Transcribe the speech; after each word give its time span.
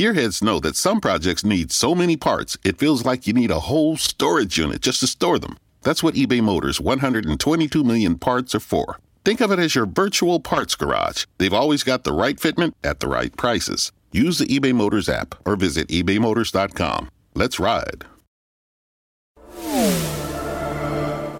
Gearheads 0.00 0.42
know 0.42 0.58
that 0.60 0.76
some 0.76 0.98
projects 0.98 1.44
need 1.44 1.70
so 1.70 1.94
many 1.94 2.16
parts, 2.16 2.56
it 2.64 2.78
feels 2.78 3.04
like 3.04 3.26
you 3.26 3.34
need 3.34 3.50
a 3.50 3.68
whole 3.68 3.98
storage 3.98 4.56
unit 4.56 4.80
just 4.80 5.00
to 5.00 5.06
store 5.06 5.38
them. 5.38 5.58
That's 5.82 6.02
what 6.02 6.14
eBay 6.14 6.42
Motors' 6.42 6.80
122 6.80 7.84
million 7.84 8.16
parts 8.16 8.54
are 8.54 8.60
for. 8.60 8.98
Think 9.26 9.42
of 9.42 9.52
it 9.52 9.58
as 9.58 9.74
your 9.74 9.84
virtual 9.84 10.40
parts 10.40 10.74
garage. 10.74 11.26
They've 11.36 11.52
always 11.52 11.82
got 11.82 12.04
the 12.04 12.14
right 12.14 12.38
fitment 12.38 12.72
at 12.82 13.00
the 13.00 13.08
right 13.08 13.36
prices. 13.36 13.92
Use 14.10 14.38
the 14.38 14.46
eBay 14.46 14.74
Motors 14.74 15.06
app 15.06 15.34
or 15.44 15.54
visit 15.54 15.88
ebaymotors.com. 15.88 17.10
Let's 17.34 17.60
ride. 17.60 18.06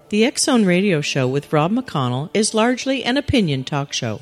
The 0.09 0.23
X 0.23 0.43
Zone 0.43 0.65
Radio 0.65 1.01
Show 1.01 1.27
with 1.27 1.51
Rob 1.51 1.71
McConnell 1.71 2.29
is 2.35 2.53
largely 2.53 3.03
an 3.05 3.17
opinion 3.17 3.63
talk 3.63 3.91
show. 3.91 4.21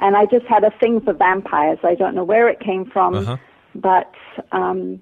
And 0.00 0.16
I 0.16 0.26
just 0.26 0.46
had 0.46 0.64
a 0.64 0.70
thing 0.80 1.00
for 1.00 1.12
vampires. 1.12 1.78
I 1.84 1.94
don't 1.94 2.14
know 2.16 2.24
where 2.24 2.48
it 2.48 2.58
came 2.58 2.86
from, 2.86 3.14
uh-huh. 3.14 3.36
but 3.76 4.12
um, 4.50 5.00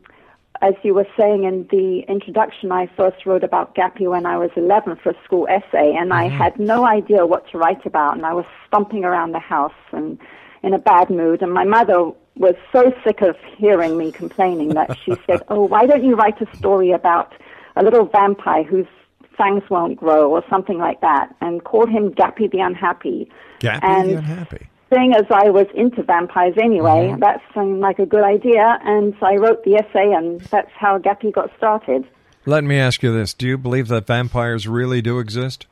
as 0.61 0.75
you 0.83 0.95
were 0.95 1.07
saying 1.17 1.45
in 1.45 1.67
the 1.71 2.01
introduction, 2.09 2.73
I 2.73 2.89
first 2.97 3.25
wrote 3.25 3.45
about 3.45 3.75
Gappy 3.75 4.11
when 4.11 4.27
I 4.27 4.37
was 4.37 4.51
11 4.57 4.97
for 5.03 5.11
a 5.11 5.25
school 5.25 5.47
essay, 5.49 5.95
and 5.95 6.11
mm-hmm. 6.11 6.13
I 6.13 6.29
had 6.29 6.59
no 6.59 6.87
idea 6.87 7.27
what 7.27 7.49
to 7.51 7.59
write 7.59 7.87
about, 7.87 8.17
and 8.17 8.27
I 8.27 8.33
was 8.33 8.45
stomping 8.67 9.05
around 9.05 9.33
the 9.33 9.39
house 9.39 9.73
and 9.93 10.19
in 10.63 10.75
a 10.75 10.79
bad 10.79 11.09
mood, 11.09 11.41
and 11.43 11.53
my 11.53 11.65
mother 11.65 12.11
was 12.37 12.55
so 12.73 12.93
sick 13.05 13.23
of 13.23 13.37
hearing 13.57 13.97
me 13.97 14.11
complaining 14.11 14.71
that 14.71 14.97
she 15.05 15.13
said, 15.27 15.43
"Oh, 15.49 15.65
why 15.65 15.87
don't 15.87 16.05
you 16.05 16.15
write 16.17 16.41
a 16.41 16.57
story 16.57 16.91
about 16.91 17.33
a 17.77 17.83
little 17.85 18.07
vampire 18.07 18.65
whose 18.65 18.87
fangs 19.37 19.63
won't 19.71 19.97
grow, 19.97 20.31
or 20.31 20.43
something 20.51 20.79
like 20.79 21.01
that, 21.01 21.35
and 21.41 21.63
call 21.63 21.87
him 21.87 22.11
Gappy 22.11 22.51
the 22.51 22.59
Unhappy." 22.59 23.31
Gappy 23.61 23.85
and 23.85 24.11
the 24.11 24.17
Unhappy 24.17 24.69
seeing 24.93 25.15
as 25.15 25.25
I 25.31 25.51
was 25.51 25.67
into 25.75 26.03
vampires 26.03 26.55
anyway, 26.63 27.09
mm-hmm. 27.09 27.21
that 27.21 27.41
seemed 27.55 27.81
like 27.81 27.99
a 27.99 28.07
good 28.07 28.25
idea, 28.25 28.79
and 28.85 29.15
so 29.21 29.27
I 29.27 29.37
wrote 29.37 29.65
the 29.65 29.77
essay, 29.77 30.13
and 30.13 30.41
that's 30.43 30.71
how 30.75 30.99
Gappy 30.99 31.33
got 31.33 31.51
started. 31.57 32.07
Let 32.47 32.65
me 32.65 32.79
ask 32.79 33.03
you 33.03 33.13
this: 33.13 33.35
Do 33.35 33.47
you 33.47 33.59
believe 33.59 33.89
that 33.89 34.07
vampires 34.07 34.67
really 34.67 35.03
do 35.03 35.19
exist? 35.19 35.67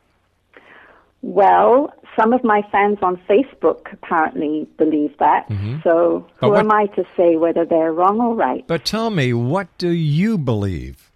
Well, 1.23 1.93
some 2.17 2.33
of 2.33 2.45
my 2.45 2.63
fans 2.71 2.99
on 3.03 3.17
Facebook 3.29 3.93
apparently 3.93 4.69
believe 4.79 5.17
that. 5.19 5.49
Mm-hmm. 5.49 5.79
So 5.83 6.27
who 6.37 6.51
what, 6.51 6.61
am 6.61 6.73
I 6.73 6.87
to 6.95 7.05
say 7.17 7.37
whether 7.37 7.65
they're 7.65 7.93
wrong 7.93 8.21
or 8.21 8.35
right? 8.35 8.67
But 8.67 8.85
tell 8.85 9.11
me, 9.11 9.33
what 9.33 9.69
do 9.79 9.91
you 9.91 10.39
believe? 10.39 11.11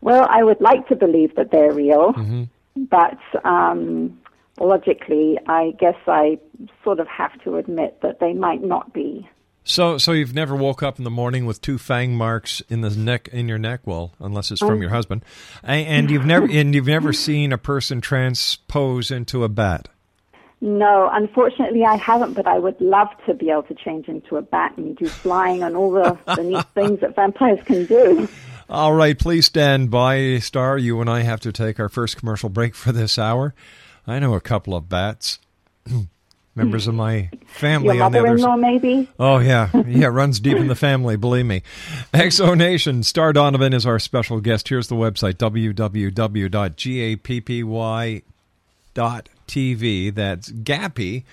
Well, 0.00 0.26
I 0.28 0.42
would 0.44 0.60
like 0.60 0.88
to 0.88 0.96
believe 0.96 1.34
that 1.36 1.50
they're 1.50 1.72
real, 1.72 2.12
mm-hmm. 2.12 2.44
but 2.76 3.18
um, 3.44 4.18
logically, 4.60 5.38
I 5.46 5.74
guess 5.78 5.96
I 6.06 6.38
sort 6.84 7.00
of 7.00 7.08
have 7.08 7.40
to 7.44 7.56
admit 7.56 8.00
that 8.02 8.20
they 8.20 8.32
might 8.32 8.62
not 8.62 8.92
be. 8.92 9.28
So, 9.64 9.98
so 9.98 10.12
you've 10.12 10.34
never 10.34 10.56
woke 10.56 10.82
up 10.82 10.96
in 10.96 11.04
the 11.04 11.10
morning 11.10 11.44
with 11.44 11.60
two 11.60 11.76
fang 11.76 12.14
marks 12.14 12.62
in 12.70 12.80
the 12.80 12.88
neck 12.88 13.28
in 13.28 13.48
your 13.48 13.58
neck, 13.58 13.80
well, 13.84 14.12
unless 14.18 14.50
it's 14.50 14.60
from 14.60 14.70
um. 14.70 14.80
your 14.80 14.90
husband, 14.90 15.24
and, 15.62 15.86
and 15.86 16.10
you've 16.10 16.24
never 16.24 16.46
and 16.50 16.74
you've 16.74 16.86
never 16.86 17.12
seen 17.12 17.52
a 17.52 17.58
person 17.58 18.00
transpose 18.00 19.10
into 19.10 19.44
a 19.44 19.48
bat. 19.48 19.88
No, 20.60 21.08
unfortunately, 21.12 21.84
I 21.84 21.96
haven't, 21.96 22.32
but 22.32 22.46
I 22.46 22.58
would 22.58 22.80
love 22.80 23.08
to 23.26 23.34
be 23.34 23.50
able 23.50 23.62
to 23.64 23.74
change 23.74 24.08
into 24.08 24.36
a 24.36 24.42
bat 24.42 24.76
and 24.76 24.96
do 24.96 25.06
flying 25.06 25.62
and 25.62 25.76
all 25.76 25.92
the, 25.92 26.18
the 26.34 26.42
neat 26.42 26.64
things 26.74 27.00
that 27.00 27.14
vampires 27.14 27.60
can 27.64 27.86
do. 27.86 28.28
All 28.68 28.92
right, 28.92 29.16
please 29.16 29.46
stand 29.46 29.90
by, 29.90 30.38
Star. 30.38 30.76
You 30.76 31.00
and 31.00 31.08
I 31.08 31.22
have 31.22 31.40
to 31.40 31.52
take 31.52 31.78
our 31.78 31.88
first 31.88 32.16
commercial 32.16 32.48
break 32.48 32.74
for 32.74 32.90
this 32.90 33.18
hour. 33.18 33.54
I 34.08 34.18
know 34.18 34.34
a 34.34 34.40
couple 34.40 34.74
of 34.74 34.88
bats. 34.88 35.38
Members 36.54 36.86
of 36.88 36.94
my 36.94 37.30
family 37.46 37.96
Your 37.96 38.06
on 38.06 38.12
the 38.12 38.18
other 38.18 38.28
mother-in-law, 38.28 38.56
maybe? 38.56 39.08
Oh 39.20 39.38
yeah, 39.38 39.70
yeah, 39.86 40.08
runs 40.08 40.40
deep 40.40 40.56
in 40.56 40.66
the 40.66 40.74
family. 40.74 41.14
Believe 41.14 41.46
me. 41.46 41.62
X 42.12 42.34
Zone 42.36 42.58
Nation. 42.58 43.04
Star 43.04 43.32
Donovan 43.32 43.72
is 43.72 43.86
our 43.86 44.00
special 44.00 44.40
guest. 44.40 44.68
Here's 44.68 44.88
the 44.88 44.96
website: 44.96 45.34
www.gappy.tv. 45.34 46.14
That's 50.14 50.50
gappy.tv, 50.50 51.24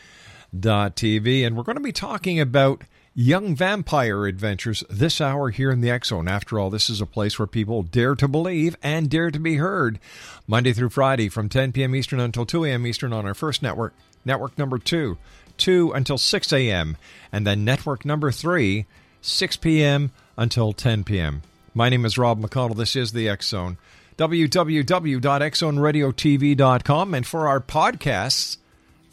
and 1.47 1.57
we're 1.57 1.63
going 1.63 1.77
to 1.77 1.81
be 1.81 1.91
talking 1.91 2.39
about 2.39 2.83
young 3.17 3.55
vampire 3.55 4.25
adventures 4.25 4.83
this 4.89 5.21
hour 5.21 5.49
here 5.49 5.71
in 5.71 5.79
the 5.79 5.97
Zone. 6.03 6.27
After 6.27 6.59
all, 6.59 6.69
this 6.69 6.89
is 6.89 6.99
a 6.99 7.05
place 7.05 7.39
where 7.39 7.47
people 7.47 7.81
dare 7.81 8.13
to 8.15 8.27
believe 8.27 8.75
and 8.83 9.09
dare 9.09 9.31
to 9.31 9.39
be 9.39 9.55
heard. 9.55 10.01
Monday 10.47 10.73
through 10.73 10.89
Friday 10.89 11.29
from 11.29 11.47
10 11.47 11.71
p.m. 11.71 11.95
Eastern 11.95 12.19
until 12.19 12.45
2 12.45 12.65
a.m. 12.65 12.85
Eastern 12.85 13.13
on 13.13 13.25
our 13.25 13.33
first 13.33 13.63
network, 13.63 13.93
network 14.25 14.57
number 14.57 14.77
two, 14.77 15.17
2 15.57 15.93
until 15.93 16.17
6 16.17 16.51
a.m., 16.51 16.97
and 17.31 17.47
then 17.47 17.63
network 17.63 18.03
number 18.03 18.33
three, 18.33 18.85
6 19.21 19.55
p.m. 19.57 20.11
until 20.35 20.73
10 20.73 21.05
p.m. 21.05 21.41
My 21.73 21.87
name 21.87 22.03
is 22.03 22.17
Rob 22.17 22.41
McConnell. 22.41 22.75
This 22.75 22.97
is 22.97 23.13
the 23.13 23.29
X 23.29 23.47
Zone. 23.47 23.77
www.xzoneradiotv.com. 24.17 27.13
And 27.13 27.25
for 27.25 27.47
our 27.47 27.61
podcasts, 27.61 28.57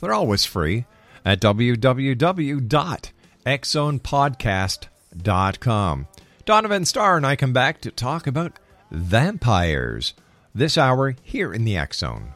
they're 0.01 0.13
always 0.13 0.45
free 0.45 0.87
at 1.25 1.41
www.xzonepodcast.com. 3.45 6.07
Donovan 6.45 6.85
Star 6.85 7.17
and 7.17 7.25
I 7.25 7.37
come 7.37 7.53
back 7.53 7.81
to 7.83 7.93
talk 7.93 8.27
about 8.27 8.59
vampires 8.91 10.15
this 10.55 10.77
hour 10.77 11.15
here 11.23 11.55
in 11.55 11.65
the 11.65 11.79
Zone. 11.93 12.33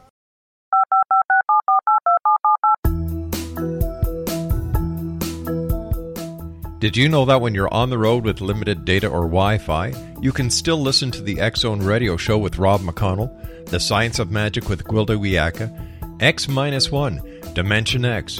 Did 6.79 6.95
you 6.95 7.09
know 7.09 7.25
that 7.25 7.41
when 7.41 7.55
you're 7.55 7.73
on 7.73 7.89
the 7.89 7.97
road 7.97 8.23
with 8.23 8.39
limited 8.39 8.85
data 8.85 9.07
or 9.07 9.21
Wi 9.21 9.57
Fi, 9.57 9.93
you 10.21 10.31
can 10.31 10.47
still 10.49 10.79
listen 10.79 11.11
to 11.11 11.21
the 11.23 11.39
Zone 11.55 11.81
radio 11.81 12.15
show 12.17 12.37
with 12.37 12.59
Rob 12.59 12.81
McConnell, 12.81 13.65
The 13.65 13.79
Science 13.79 14.19
of 14.19 14.29
Magic 14.31 14.69
with 14.69 14.83
Gwilda 14.83 15.17
Wiyaka, 15.17 16.21
X 16.21 16.47
1, 16.47 17.53
Dimension 17.53 18.05
X, 18.05 18.39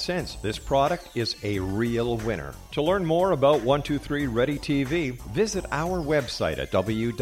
this 0.41 0.57
product 0.59 1.09
is 1.15 1.35
a 1.43 1.59
real 1.59 2.17
winner. 2.17 2.53
To 2.71 2.81
learn 2.81 3.05
more 3.05 3.31
about 3.31 3.61
123 3.61 4.27
Ready 4.27 4.57
TV, 4.57 5.19
visit 5.31 5.65
our 5.71 5.99
website 5.99 6.57
at 6.57 6.71
www.xzbn.net. 6.71 7.21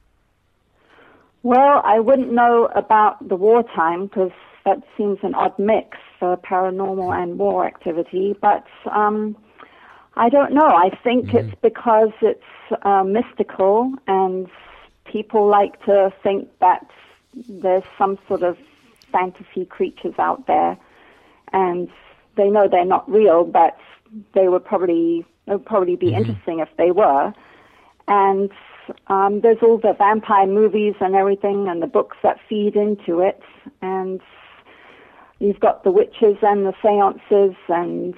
Well, 1.42 1.80
I 1.84 2.00
wouldn't 2.00 2.32
know 2.32 2.68
about 2.76 3.26
the 3.28 3.34
wartime 3.36 4.06
because 4.06 4.30
that 4.64 4.82
seems 4.96 5.18
an 5.22 5.34
odd 5.34 5.58
mix 5.58 5.98
for 6.18 6.36
paranormal 6.36 7.12
and 7.20 7.38
war 7.38 7.66
activity, 7.66 8.36
but 8.40 8.64
um, 8.92 9.36
I 10.14 10.28
don't 10.28 10.52
know. 10.52 10.66
I 10.66 10.90
think 11.02 11.26
mm-hmm. 11.26 11.36
it's 11.38 11.54
because 11.62 12.10
it's 12.20 12.42
uh, 12.82 13.04
mystical 13.04 13.94
and 14.06 14.48
people 15.04 15.46
like 15.46 15.82
to 15.84 16.12
think 16.22 16.48
that 16.60 16.86
there's 17.48 17.84
some 17.96 18.18
sort 18.28 18.42
of 18.42 18.58
fantasy 19.12 19.64
creatures 19.64 20.14
out 20.18 20.46
there 20.46 20.76
and 21.52 21.88
they 22.36 22.48
know 22.48 22.68
they're 22.68 22.84
not 22.84 23.10
real, 23.10 23.44
but 23.44 23.76
they 24.34 24.48
would 24.48 24.64
probably 24.64 25.24
it 25.46 25.52
would 25.52 25.66
probably 25.66 25.96
be 25.96 26.08
mm-hmm. 26.08 26.16
interesting 26.16 26.60
if 26.60 26.68
they 26.76 26.90
were. 26.90 27.32
And 28.08 28.50
um, 29.08 29.40
there's 29.40 29.58
all 29.62 29.78
the 29.78 29.94
vampire 29.96 30.46
movies 30.46 30.94
and 31.00 31.14
everything, 31.14 31.68
and 31.68 31.82
the 31.82 31.86
books 31.86 32.16
that 32.22 32.38
feed 32.48 32.76
into 32.76 33.20
it. 33.20 33.40
And 33.82 34.20
you've 35.38 35.60
got 35.60 35.84
the 35.84 35.90
witches 35.90 36.36
and 36.42 36.66
the 36.66 36.74
seances 36.82 37.56
and 37.68 38.14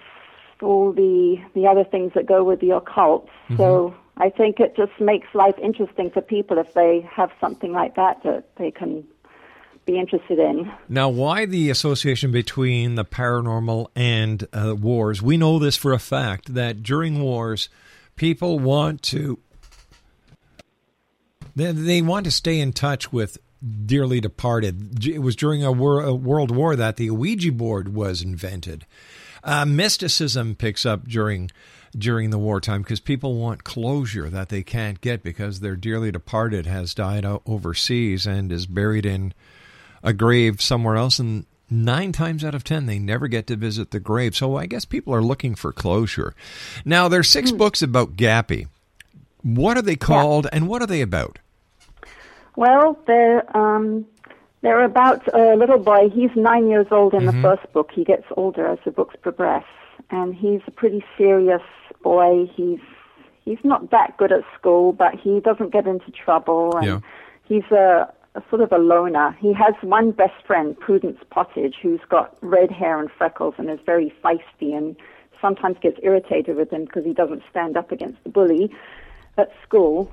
all 0.62 0.92
the 0.92 1.38
the 1.54 1.66
other 1.66 1.85
things 1.85 2.12
that 2.14 2.26
go 2.26 2.45
with 2.45 2.61
the 2.61 2.71
occult. 2.71 3.26
Mm-hmm. 3.26 3.57
So 3.57 3.95
I 4.16 4.31
think 4.31 4.61
it 4.61 4.76
just 4.76 4.92
makes 5.00 5.26
life 5.35 5.59
interesting 5.59 6.11
for 6.11 6.21
people 6.21 6.59
if 6.59 6.73
they 6.75 7.07
have 7.11 7.31
something 7.40 7.73
like 7.73 7.97
that 7.97 8.23
that 8.25 8.45
they 8.57 8.71
can 8.71 9.04
be 9.85 9.99
interested 9.99 10.38
in. 10.38 10.71
Now, 10.88 11.09
why 11.09 11.45
the 11.47 11.71
association 11.71 12.31
between 12.31 12.95
the 12.95 13.04
paranormal 13.04 13.88
and 13.97 14.47
uh, 14.52 14.76
wars? 14.78 15.21
We 15.21 15.37
know 15.37 15.59
this 15.59 15.76
for 15.76 15.92
a 15.92 15.99
fact 15.99 16.54
that 16.54 16.83
during 16.83 17.21
wars, 17.21 17.69
people 18.16 18.59
want 18.59 19.02
to 19.02 19.38
they, 21.54 21.73
they 21.73 22.02
want 22.02 22.25
to 22.25 22.31
stay 22.31 22.61
in 22.61 22.73
touch 22.73 23.12
with 23.12 23.38
dearly 23.85 24.21
departed. 24.21 25.04
It 25.07 25.21
was 25.21 25.37
during 25.37 25.64
a, 25.64 25.71
wor- 25.71 26.02
a 26.02 26.14
world 26.14 26.54
war 26.54 26.75
that 26.76 26.97
the 26.97 27.11
Ouija 27.11 27.52
board 27.52 27.95
was 27.95 28.23
invented. 28.23 28.87
Uh, 29.44 29.64
mysticism 29.64 30.54
picks 30.54 30.87
up 30.87 31.06
during 31.08 31.50
during 31.96 32.30
the 32.30 32.38
wartime 32.38 32.82
because 32.82 33.00
people 33.00 33.34
want 33.34 33.64
closure 33.64 34.30
that 34.30 34.49
they 34.49 34.62
can't 34.62 35.00
get 35.00 35.22
because 35.22 35.61
their 35.61 35.76
dearly 35.76 36.11
departed 36.11 36.64
has 36.64 36.94
died 36.94 37.25
overseas 37.44 38.26
and 38.26 38.50
is 38.50 38.64
buried 38.66 39.04
in 39.04 39.34
a 40.02 40.12
grave 40.12 40.61
somewhere 40.61 40.96
else, 40.96 41.18
and 41.18 41.44
nine 41.68 42.12
times 42.12 42.44
out 42.44 42.54
of 42.54 42.64
ten 42.64 42.87
they 42.87 42.99
never 42.99 43.28
get 43.28 43.46
to 43.46 43.56
visit 43.56 43.90
the 43.90 44.00
grave. 44.00 44.34
So 44.37 44.56
I 44.56 44.66
guess 44.66 44.84
people 44.84 45.14
are 45.14 45.22
looking 45.22 45.54
for 45.54 45.72
closure. 45.72 46.34
Now 46.84 47.08
there's 47.08 47.28
six 47.28 47.50
mm. 47.50 47.58
books 47.58 47.82
about 47.82 48.16
Gappy. 48.16 48.68
What 49.42 49.76
are 49.76 49.82
they 49.82 49.96
called, 49.96 50.44
yeah. 50.44 50.50
and 50.56 50.68
what 50.68 50.82
are 50.82 50.87
they 50.87 51.00
about? 51.02 51.38
Well, 52.54 52.99
they're 53.06 53.56
um, 53.56 54.06
they're 54.62 54.85
about 54.85 55.23
a 55.35 55.54
little 55.57 55.78
boy. 55.78 56.09
He's 56.09 56.31
nine 56.35 56.69
years 56.69 56.87
old 56.90 57.14
in 57.14 57.21
mm-hmm. 57.21 57.37
the 57.37 57.42
first 57.42 57.73
book. 57.73 57.90
He 57.92 58.04
gets 58.04 58.25
older 58.37 58.66
as 58.66 58.78
the 58.85 58.90
books 58.90 59.16
progress, 59.21 59.64
and 60.11 60.35
he's 60.35 60.61
a 60.66 60.71
pretty 60.71 61.04
serious 61.19 61.62
boy. 62.02 62.47
He's 62.54 62.81
he's 63.45 63.59
not 63.64 63.90
that 63.90 64.16
good 64.16 64.33
at 64.33 64.45
school, 64.59 64.92
but 64.92 65.14
he 65.14 65.40
doesn't 65.40 65.73
get 65.73 65.87
into 65.87 66.11
trouble, 66.12 66.76
and 66.76 66.87
yeah. 66.87 67.00
he's 67.45 67.71
a 67.73 68.12
a 68.35 68.42
sort 68.49 68.62
of 68.62 68.73
a 68.73 68.78
loner. 68.78 69.37
He 69.40 69.52
has 69.52 69.75
one 69.83 70.11
best 70.12 70.47
friend, 70.47 70.78
Prudence 70.78 71.19
Pottage, 71.31 71.76
who's 71.83 72.00
got 72.09 72.37
red 72.40 72.71
hair 72.71 72.99
and 72.99 73.11
freckles 73.11 73.54
and 73.59 73.69
is 73.69 73.78
very 73.85 74.12
feisty 74.25 74.75
and 74.76 74.97
sometimes 75.40 75.76
gets 75.83 75.99
irritated 76.02 76.57
with 76.57 76.71
him 76.71 76.85
because 76.85 77.04
he 77.04 77.12
doesn't 77.12 77.42
stand 77.50 77.76
up 77.76 77.92
against 77.92 78.23
the 78.25 78.31
bully 78.31 78.75
at 79.37 79.50
school. 79.62 80.11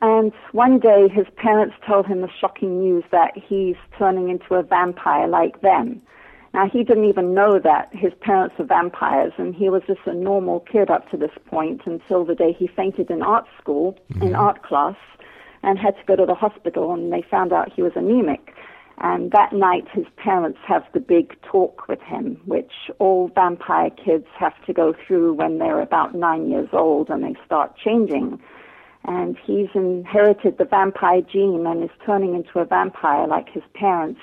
And 0.00 0.32
one 0.52 0.78
day 0.78 1.08
his 1.08 1.26
parents 1.36 1.74
told 1.86 2.06
him 2.06 2.20
the 2.20 2.30
shocking 2.40 2.80
news 2.80 3.04
that 3.10 3.36
he's 3.36 3.76
turning 3.98 4.28
into 4.28 4.54
a 4.54 4.62
vampire 4.62 5.26
like 5.26 5.60
them. 5.60 6.00
Now 6.54 6.68
he 6.68 6.82
didn't 6.84 7.04
even 7.04 7.34
know 7.34 7.58
that 7.58 7.90
his 7.92 8.12
parents 8.20 8.56
were 8.58 8.64
vampires 8.64 9.32
and 9.36 9.54
he 9.54 9.68
was 9.68 9.82
just 9.86 10.00
a 10.06 10.14
normal 10.14 10.60
kid 10.60 10.90
up 10.90 11.10
to 11.10 11.16
this 11.16 11.32
point 11.46 11.82
until 11.84 12.24
the 12.24 12.34
day 12.34 12.52
he 12.52 12.66
fainted 12.66 13.10
in 13.10 13.22
art 13.22 13.46
school, 13.60 13.98
mm-hmm. 14.12 14.28
in 14.28 14.34
art 14.34 14.62
class 14.62 14.96
and 15.62 15.78
had 15.78 15.96
to 15.96 16.04
go 16.06 16.16
to 16.16 16.26
the 16.26 16.34
hospital 16.34 16.92
and 16.92 17.12
they 17.12 17.22
found 17.22 17.52
out 17.52 17.72
he 17.72 17.82
was 17.82 17.92
anemic. 17.96 18.54
And 19.00 19.30
that 19.30 19.52
night 19.52 19.86
his 19.92 20.06
parents 20.16 20.58
have 20.66 20.84
the 20.92 21.00
big 21.00 21.40
talk 21.42 21.86
with 21.86 22.00
him, 22.00 22.40
which 22.46 22.72
all 22.98 23.30
vampire 23.34 23.90
kids 23.90 24.26
have 24.36 24.54
to 24.66 24.72
go 24.72 24.92
through 25.06 25.34
when 25.34 25.58
they're 25.58 25.80
about 25.80 26.14
nine 26.14 26.50
years 26.50 26.68
old 26.72 27.08
and 27.08 27.22
they 27.22 27.36
start 27.44 27.76
changing. 27.76 28.40
And 29.08 29.38
he's 29.42 29.68
inherited 29.74 30.58
the 30.58 30.66
vampire 30.66 31.22
gene 31.22 31.66
and 31.66 31.82
is 31.82 31.90
turning 32.04 32.34
into 32.34 32.58
a 32.58 32.66
vampire 32.66 33.26
like 33.26 33.48
his 33.48 33.62
parents. 33.74 34.20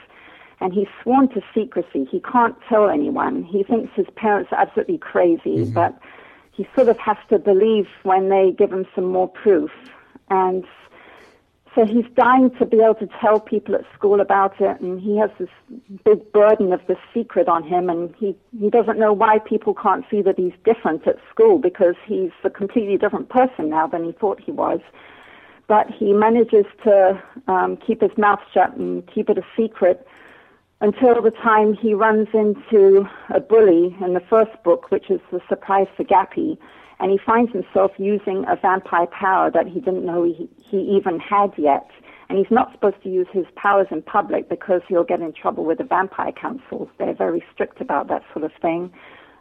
And 0.62 0.72
he's 0.74 0.88
sworn 1.02 1.28
to 1.30 1.42
secrecy. 1.56 2.08
He 2.10 2.22
can't 2.22 2.56
tell 2.70 2.88
anyone. 2.88 3.44
He 3.44 3.64
thinks 3.64 3.92
his 3.96 4.06
parents 4.16 4.52
are 4.52 4.62
absolutely 4.62 5.00
crazy, 5.00 5.58
mm-hmm. 5.58 5.74
but 5.74 6.00
he 6.52 6.68
sort 6.76 6.88
of 6.88 7.00
has 7.00 7.18
to 7.30 7.40
believe 7.40 7.88
when 8.04 8.30
they 8.30 8.54
give 8.56 8.72
him 8.72 8.86
some 8.94 9.06
more 9.06 9.28
proof. 9.28 9.72
And 10.30 10.64
so 11.76 11.86
he's 11.86 12.06
dying 12.16 12.52
to 12.52 12.66
be 12.66 12.78
able 12.80 12.96
to 12.96 13.10
tell 13.20 13.40
people 13.40 13.76
at 13.76 13.84
school 13.94 14.22
about 14.22 14.60
it, 14.62 14.80
and 14.80 15.00
he 15.02 15.18
has 15.18 15.30
this 15.38 15.50
big 16.06 16.32
burden 16.32 16.72
of 16.72 16.80
the 16.88 16.96
secret 17.14 17.50
on 17.50 17.64
him, 17.64 17.90
and 17.90 18.16
he, 18.18 18.36
he 18.58 18.70
doesn't 18.70 18.98
know 18.98 19.12
why 19.12 19.40
people 19.40 19.74
can't 19.74 20.06
see 20.10 20.22
that 20.22 20.40
he's 20.40 20.54
different 20.64 21.06
at 21.06 21.18
school 21.30 21.60
because 21.60 21.96
he's 22.06 22.32
a 22.46 22.50
completely 22.50 22.98
different 22.98 23.28
person 23.28 23.70
now 23.70 23.88
than 23.88 24.06
he 24.06 24.14
thought 24.14 24.40
he 24.40 24.52
was. 24.52 24.80
But 25.68 25.92
he 25.92 26.14
manages 26.14 26.66
to 26.86 27.22
um, 27.50 27.76
keep 27.78 28.02
his 28.02 28.18
mouth 28.18 28.40
shut 28.54 28.78
and 28.78 29.06
keep 29.08 29.30
it 29.30 29.38
a 29.38 29.46
secret 29.58 30.08
until 30.80 31.22
the 31.22 31.32
time 31.32 31.74
he 31.74 31.94
runs 31.94 32.30
into 32.34 33.10
a 33.34 33.42
bully 33.42 33.98
in 34.00 34.14
the 34.14 34.24
first 34.30 34.52
book, 34.64 34.92
which 34.92 35.10
is 35.10 35.20
The 35.32 35.42
Surprise 35.50 35.88
for 35.98 36.06
Gappy 36.06 36.58
and 37.00 37.12
he 37.12 37.18
finds 37.18 37.52
himself 37.52 37.92
using 37.98 38.46
a 38.48 38.56
vampire 38.56 39.08
power 39.08 39.52
that 39.52 39.68
he 39.68 39.80
didn't 39.80 40.06
know 40.06 40.24
he, 40.24 40.50
he 40.70 40.78
even 40.78 41.20
had 41.20 41.54
yet. 41.58 41.90
And 42.28 42.38
he's 42.40 42.50
not 42.50 42.72
supposed 42.72 43.02
to 43.04 43.10
use 43.10 43.28
his 43.32 43.46
powers 43.56 43.88
in 43.92 44.02
public 44.02 44.50
because 44.50 44.82
he'll 44.88 45.04
get 45.04 45.22
in 45.22 45.32
trouble 45.32 45.64
with 45.64 45.78
the 45.78 45.84
vampire 45.84 46.32
council. 46.32 46.90
They're 46.98 47.14
very 47.14 47.44
strict 47.54 47.82
about 47.82 48.08
that 48.08 48.24
sort 48.34 48.46
of 48.46 48.52
thing. 48.62 48.92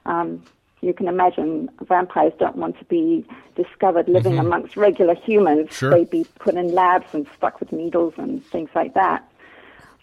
Um, 0.05 0.43
you 0.83 0.93
can 0.93 1.09
imagine 1.09 1.71
vampires 1.81 2.35
don't 2.39 2.57
want 2.57 2.79
to 2.79 2.85
be 2.85 3.25
discovered 3.57 4.07
living 4.07 4.33
mm-hmm. 4.33 4.47
amongst 4.47 4.77
regular 4.77 5.15
humans. 5.15 5.73
Sure. 5.73 5.91
They'd 5.91 6.11
be 6.11 6.27
put 6.39 6.57
in 6.57 6.75
labs 6.75 7.07
and 7.15 7.27
stuck 7.37 7.59
with 7.59 7.73
needles 7.73 8.15
and 8.19 8.45
things 8.47 8.69
like 8.75 8.93
that. 8.95 9.27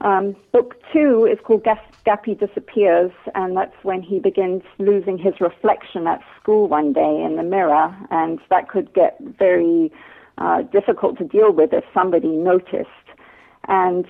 Um, 0.01 0.36
book 0.51 0.81
two 0.91 1.27
is 1.31 1.38
called 1.43 1.63
Gappy 1.63 2.39
Disappears, 2.39 3.12
and 3.36 3.55
that's 3.55 3.75
when 3.84 4.01
he 4.01 4.20
begins 4.20 4.63
losing 4.79 5.17
his 5.17 5.39
reflection 5.39 6.08
at 6.08 6.22
school 6.39 6.67
one 6.67 6.91
day 6.91 7.22
in 7.24 7.36
the 7.36 7.43
mirror, 7.43 7.96
and 8.10 8.39
that 8.50 8.67
could 8.67 8.93
get 8.93 9.17
very 9.20 9.91
uh, 10.39 10.63
difficult 10.63 11.20
to 11.20 11.24
deal 11.24 11.51
with 11.51 11.72
if 11.72 11.84
somebody 11.93 12.29
noticed. 12.29 12.89
And 13.67 14.08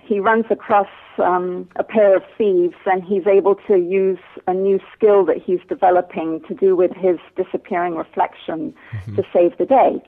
he 0.00 0.18
runs 0.18 0.46
across 0.50 0.88
um, 1.18 1.68
a 1.76 1.84
pair 1.84 2.16
of 2.16 2.24
thieves, 2.36 2.74
and 2.86 3.04
he's 3.04 3.26
able 3.28 3.54
to 3.68 3.76
use 3.76 4.18
a 4.48 4.52
new 4.52 4.80
skill 4.96 5.24
that 5.26 5.36
he's 5.36 5.60
developing 5.68 6.40
to 6.48 6.54
do 6.54 6.74
with 6.74 6.90
his 6.96 7.18
disappearing 7.36 7.94
reflection 7.94 8.74
mm-hmm. 8.92 9.14
to 9.14 9.22
save 9.32 9.56
the 9.58 9.66
day. 9.66 10.02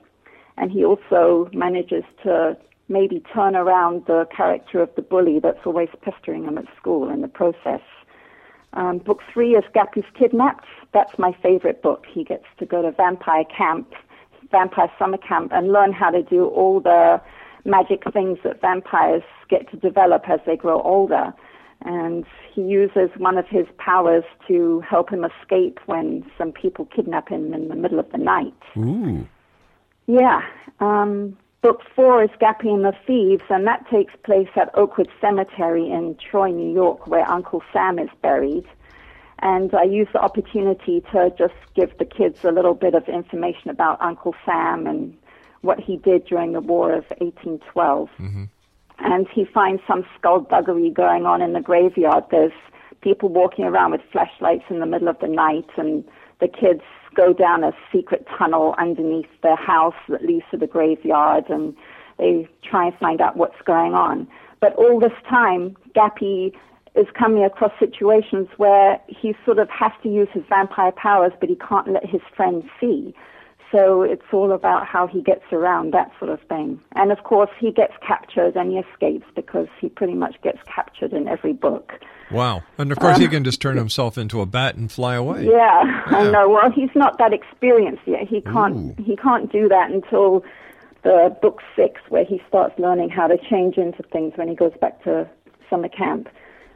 And 0.57 0.69
he 0.69 0.83
also 0.83 1.49
manages 1.53 2.03
to 2.23 2.57
maybe 2.89 3.21
turn 3.33 3.55
around 3.55 4.05
the 4.05 4.27
character 4.35 4.81
of 4.81 4.93
the 4.95 5.01
bully 5.01 5.39
that's 5.39 5.65
always 5.65 5.89
pestering 6.01 6.43
him 6.43 6.57
at 6.57 6.65
school 6.75 7.09
in 7.09 7.21
the 7.21 7.27
process. 7.27 7.81
Um, 8.73 8.97
book 8.97 9.21
three 9.31 9.55
is 9.55 9.63
Gappy's 9.75 10.05
Kidnapped. 10.17 10.65
That's 10.93 11.17
my 11.19 11.31
favorite 11.43 11.81
book. 11.81 12.05
He 12.11 12.23
gets 12.23 12.45
to 12.57 12.65
go 12.65 12.81
to 12.81 12.91
vampire 12.91 13.45
camp, 13.45 13.93
vampire 14.51 14.91
summer 14.97 15.17
camp, 15.17 15.51
and 15.53 15.71
learn 15.71 15.93
how 15.93 16.09
to 16.09 16.23
do 16.23 16.45
all 16.45 16.79
the 16.79 17.21
magic 17.65 18.03
things 18.11 18.39
that 18.43 18.59
vampires 18.61 19.23
get 19.49 19.69
to 19.71 19.77
develop 19.77 20.27
as 20.27 20.39
they 20.45 20.57
grow 20.57 20.81
older. 20.81 21.33
And 21.85 22.25
he 22.53 22.61
uses 22.61 23.09
one 23.17 23.37
of 23.37 23.47
his 23.47 23.67
powers 23.77 24.23
to 24.47 24.81
help 24.81 25.09
him 25.09 25.25
escape 25.25 25.79
when 25.85 26.25
some 26.37 26.51
people 26.51 26.85
kidnap 26.85 27.29
him 27.29 27.53
in 27.53 27.67
the 27.67 27.75
middle 27.75 27.99
of 27.99 28.11
the 28.11 28.17
night. 28.17 28.53
Ooh. 28.77 29.27
Yeah. 30.07 30.41
Um, 30.79 31.37
Book 31.63 31.81
four 31.95 32.21
is 32.21 32.29
Gappy 32.41 32.73
and 32.73 32.83
the 32.83 32.91
Thieves, 33.07 33.45
and 33.49 33.65
that 33.67 33.89
takes 33.89 34.13
place 34.25 34.49
at 34.57 34.69
Oakwood 34.77 35.07
Cemetery 35.21 35.89
in 35.89 36.15
Troy, 36.15 36.49
New 36.49 36.73
York, 36.73 37.07
where 37.07 37.25
Uncle 37.25 37.63
Sam 37.71 37.97
is 37.99 38.09
buried. 38.21 38.65
And 39.39 39.73
I 39.73 39.83
use 39.83 40.09
the 40.11 40.19
opportunity 40.19 41.01
to 41.13 41.33
just 41.37 41.53
give 41.73 41.97
the 41.99 42.05
kids 42.05 42.43
a 42.43 42.51
little 42.51 42.73
bit 42.73 42.95
of 42.95 43.07
information 43.07 43.69
about 43.69 44.01
Uncle 44.01 44.35
Sam 44.45 44.85
and 44.85 45.17
what 45.61 45.79
he 45.79 45.95
did 45.95 46.25
during 46.25 46.51
the 46.51 46.59
War 46.59 46.91
of 46.91 47.05
1812. 47.19 48.09
Mm-hmm. 48.19 48.43
And 48.99 49.27
he 49.33 49.45
finds 49.45 49.81
some 49.87 50.05
skullduggery 50.19 50.89
going 50.89 51.25
on 51.25 51.41
in 51.41 51.53
the 51.53 51.61
graveyard. 51.61 52.25
There's 52.29 52.51
people 52.99 53.29
walking 53.29 53.63
around 53.63 53.91
with 53.91 54.01
flashlights 54.11 54.65
in 54.69 54.81
the 54.81 54.85
middle 54.85 55.07
of 55.07 55.17
the 55.19 55.29
night, 55.29 55.69
and 55.77 56.03
the 56.41 56.49
kids 56.49 56.83
go 57.15 57.33
down 57.33 57.63
a 57.63 57.71
secret 57.91 58.27
tunnel 58.37 58.75
underneath 58.77 59.29
their 59.41 59.55
house 59.55 59.95
that 60.09 60.23
leads 60.23 60.45
to 60.51 60.57
the 60.57 60.67
graveyard, 60.67 61.49
and 61.49 61.75
they 62.17 62.47
try 62.63 62.87
and 62.87 62.97
find 62.97 63.21
out 63.21 63.37
what's 63.37 63.61
going 63.65 63.93
on. 63.93 64.27
But 64.59 64.75
all 64.75 64.99
this 64.99 65.13
time, 65.29 65.75
Gappy 65.95 66.53
is 66.95 67.07
coming 67.17 67.43
across 67.43 67.71
situations 67.79 68.47
where 68.57 68.99
he 69.07 69.35
sort 69.45 69.59
of 69.59 69.69
has 69.69 69.91
to 70.03 70.09
use 70.09 70.27
his 70.31 70.43
vampire 70.47 70.91
powers, 70.91 71.33
but 71.39 71.49
he 71.49 71.55
can't 71.55 71.87
let 71.87 72.05
his 72.05 72.21
friends 72.35 72.65
see. 72.79 73.15
So 73.71 74.03
it's 74.03 74.21
all 74.31 74.51
about 74.51 74.85
how 74.85 75.07
he 75.07 75.21
gets 75.21 75.45
around 75.51 75.93
that 75.93 76.11
sort 76.19 76.29
of 76.29 76.39
thing. 76.47 76.79
And 76.95 77.11
of 77.11 77.23
course, 77.23 77.49
he 77.59 77.71
gets 77.71 77.93
captured 78.05 78.55
and 78.55 78.71
he 78.71 78.77
escapes 78.77 79.25
because 79.35 79.67
he 79.81 79.89
pretty 79.89 80.13
much 80.13 80.39
gets 80.43 80.59
captured 80.63 81.11
in 81.11 81.27
every 81.27 81.53
book. 81.53 81.93
Wow. 82.33 82.63
And 82.77 82.91
of 82.91 82.99
course, 82.99 83.15
um, 83.15 83.21
he 83.21 83.27
can 83.27 83.43
just 83.43 83.61
turn 83.61 83.77
himself 83.77 84.17
into 84.17 84.41
a 84.41 84.45
bat 84.45 84.75
and 84.75 84.91
fly 84.91 85.15
away. 85.15 85.45
Yeah, 85.45 85.51
yeah. 85.83 86.03
I 86.07 86.31
know. 86.31 86.49
Well, 86.49 86.71
he's 86.71 86.89
not 86.95 87.17
that 87.19 87.33
experienced 87.33 88.03
yet. 88.05 88.27
He 88.27 88.41
can't. 88.41 88.99
Ooh. 88.99 89.03
He 89.03 89.15
can't 89.15 89.51
do 89.51 89.69
that 89.69 89.91
until 89.91 90.43
the 91.03 91.35
book 91.41 91.61
six, 91.75 92.01
where 92.09 92.25
he 92.25 92.41
starts 92.47 92.77
learning 92.79 93.09
how 93.09 93.27
to 93.27 93.37
change 93.37 93.77
into 93.77 94.03
things 94.03 94.33
when 94.35 94.47
he 94.47 94.55
goes 94.55 94.73
back 94.79 95.03
to 95.03 95.29
summer 95.69 95.89
camp. 95.89 96.29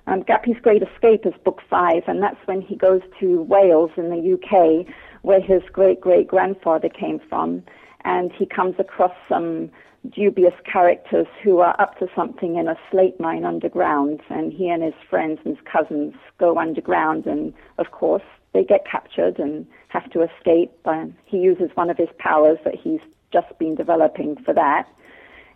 Um, 0.05 0.23
Gappy's 0.23 0.59
Great 0.61 0.83
Escape 0.83 1.25
is 1.25 1.33
book 1.43 1.61
five, 1.69 2.03
and 2.07 2.21
that's 2.21 2.39
when 2.45 2.61
he 2.61 2.75
goes 2.75 3.01
to 3.19 3.41
Wales 3.43 3.91
in 3.97 4.09
the 4.09 4.33
UK, 4.33 4.87
where 5.21 5.41
his 5.41 5.61
great 5.71 5.99
great 5.99 6.27
grandfather 6.27 6.89
came 6.89 7.19
from, 7.29 7.63
and 8.05 8.31
he 8.31 8.45
comes 8.45 8.75
across 8.79 9.13
some 9.27 9.69
dubious 10.11 10.53
characters 10.71 11.27
who 11.43 11.59
are 11.59 11.75
up 11.79 11.97
to 11.99 12.07
something 12.15 12.55
in 12.55 12.67
a 12.67 12.75
slate 12.89 13.19
mine 13.19 13.45
underground, 13.45 14.21
and 14.29 14.51
he 14.51 14.69
and 14.69 14.83
his 14.83 14.93
friends 15.09 15.39
and 15.43 15.57
his 15.57 15.65
cousins 15.65 16.13
go 16.37 16.57
underground, 16.57 17.25
and 17.25 17.53
of 17.77 17.91
course 17.91 18.23
they 18.53 18.63
get 18.63 18.85
captured 18.85 19.39
and 19.39 19.67
have 19.89 20.09
to 20.11 20.21
escape. 20.21 20.71
And 20.85 21.13
he 21.25 21.37
uses 21.37 21.69
one 21.75 21.89
of 21.89 21.97
his 21.97 22.09
powers 22.17 22.57
that 22.63 22.75
he's 22.75 23.01
just 23.31 23.57
been 23.59 23.75
developing 23.75 24.37
for 24.43 24.53
that. 24.53 24.87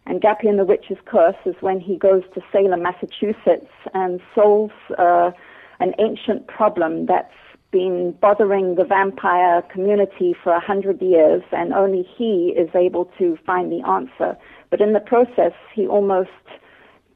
And 0.05 0.21
Gappy 0.21 0.49
and 0.49 0.59
the 0.59 0.65
Witch's 0.65 0.97
Curse 1.05 1.35
is 1.45 1.55
when 1.61 1.79
he 1.79 1.95
goes 1.95 2.23
to 2.33 2.41
Salem, 2.51 2.81
Massachusetts, 2.81 3.71
and 3.93 4.19
solves 4.33 4.73
uh, 4.97 5.31
an 5.79 5.93
ancient 5.99 6.47
problem 6.47 7.05
that's 7.05 7.33
been 7.71 8.11
bothering 8.21 8.75
the 8.75 8.83
vampire 8.83 9.61
community 9.63 10.35
for 10.43 10.51
a 10.53 10.59
hundred 10.59 11.01
years, 11.01 11.41
and 11.51 11.73
only 11.73 12.03
he 12.03 12.53
is 12.57 12.69
able 12.75 13.05
to 13.17 13.37
find 13.45 13.71
the 13.71 13.85
answer. 13.87 14.37
But 14.69 14.81
in 14.81 14.93
the 14.93 14.99
process, 14.99 15.53
he 15.73 15.87
almost 15.87 16.29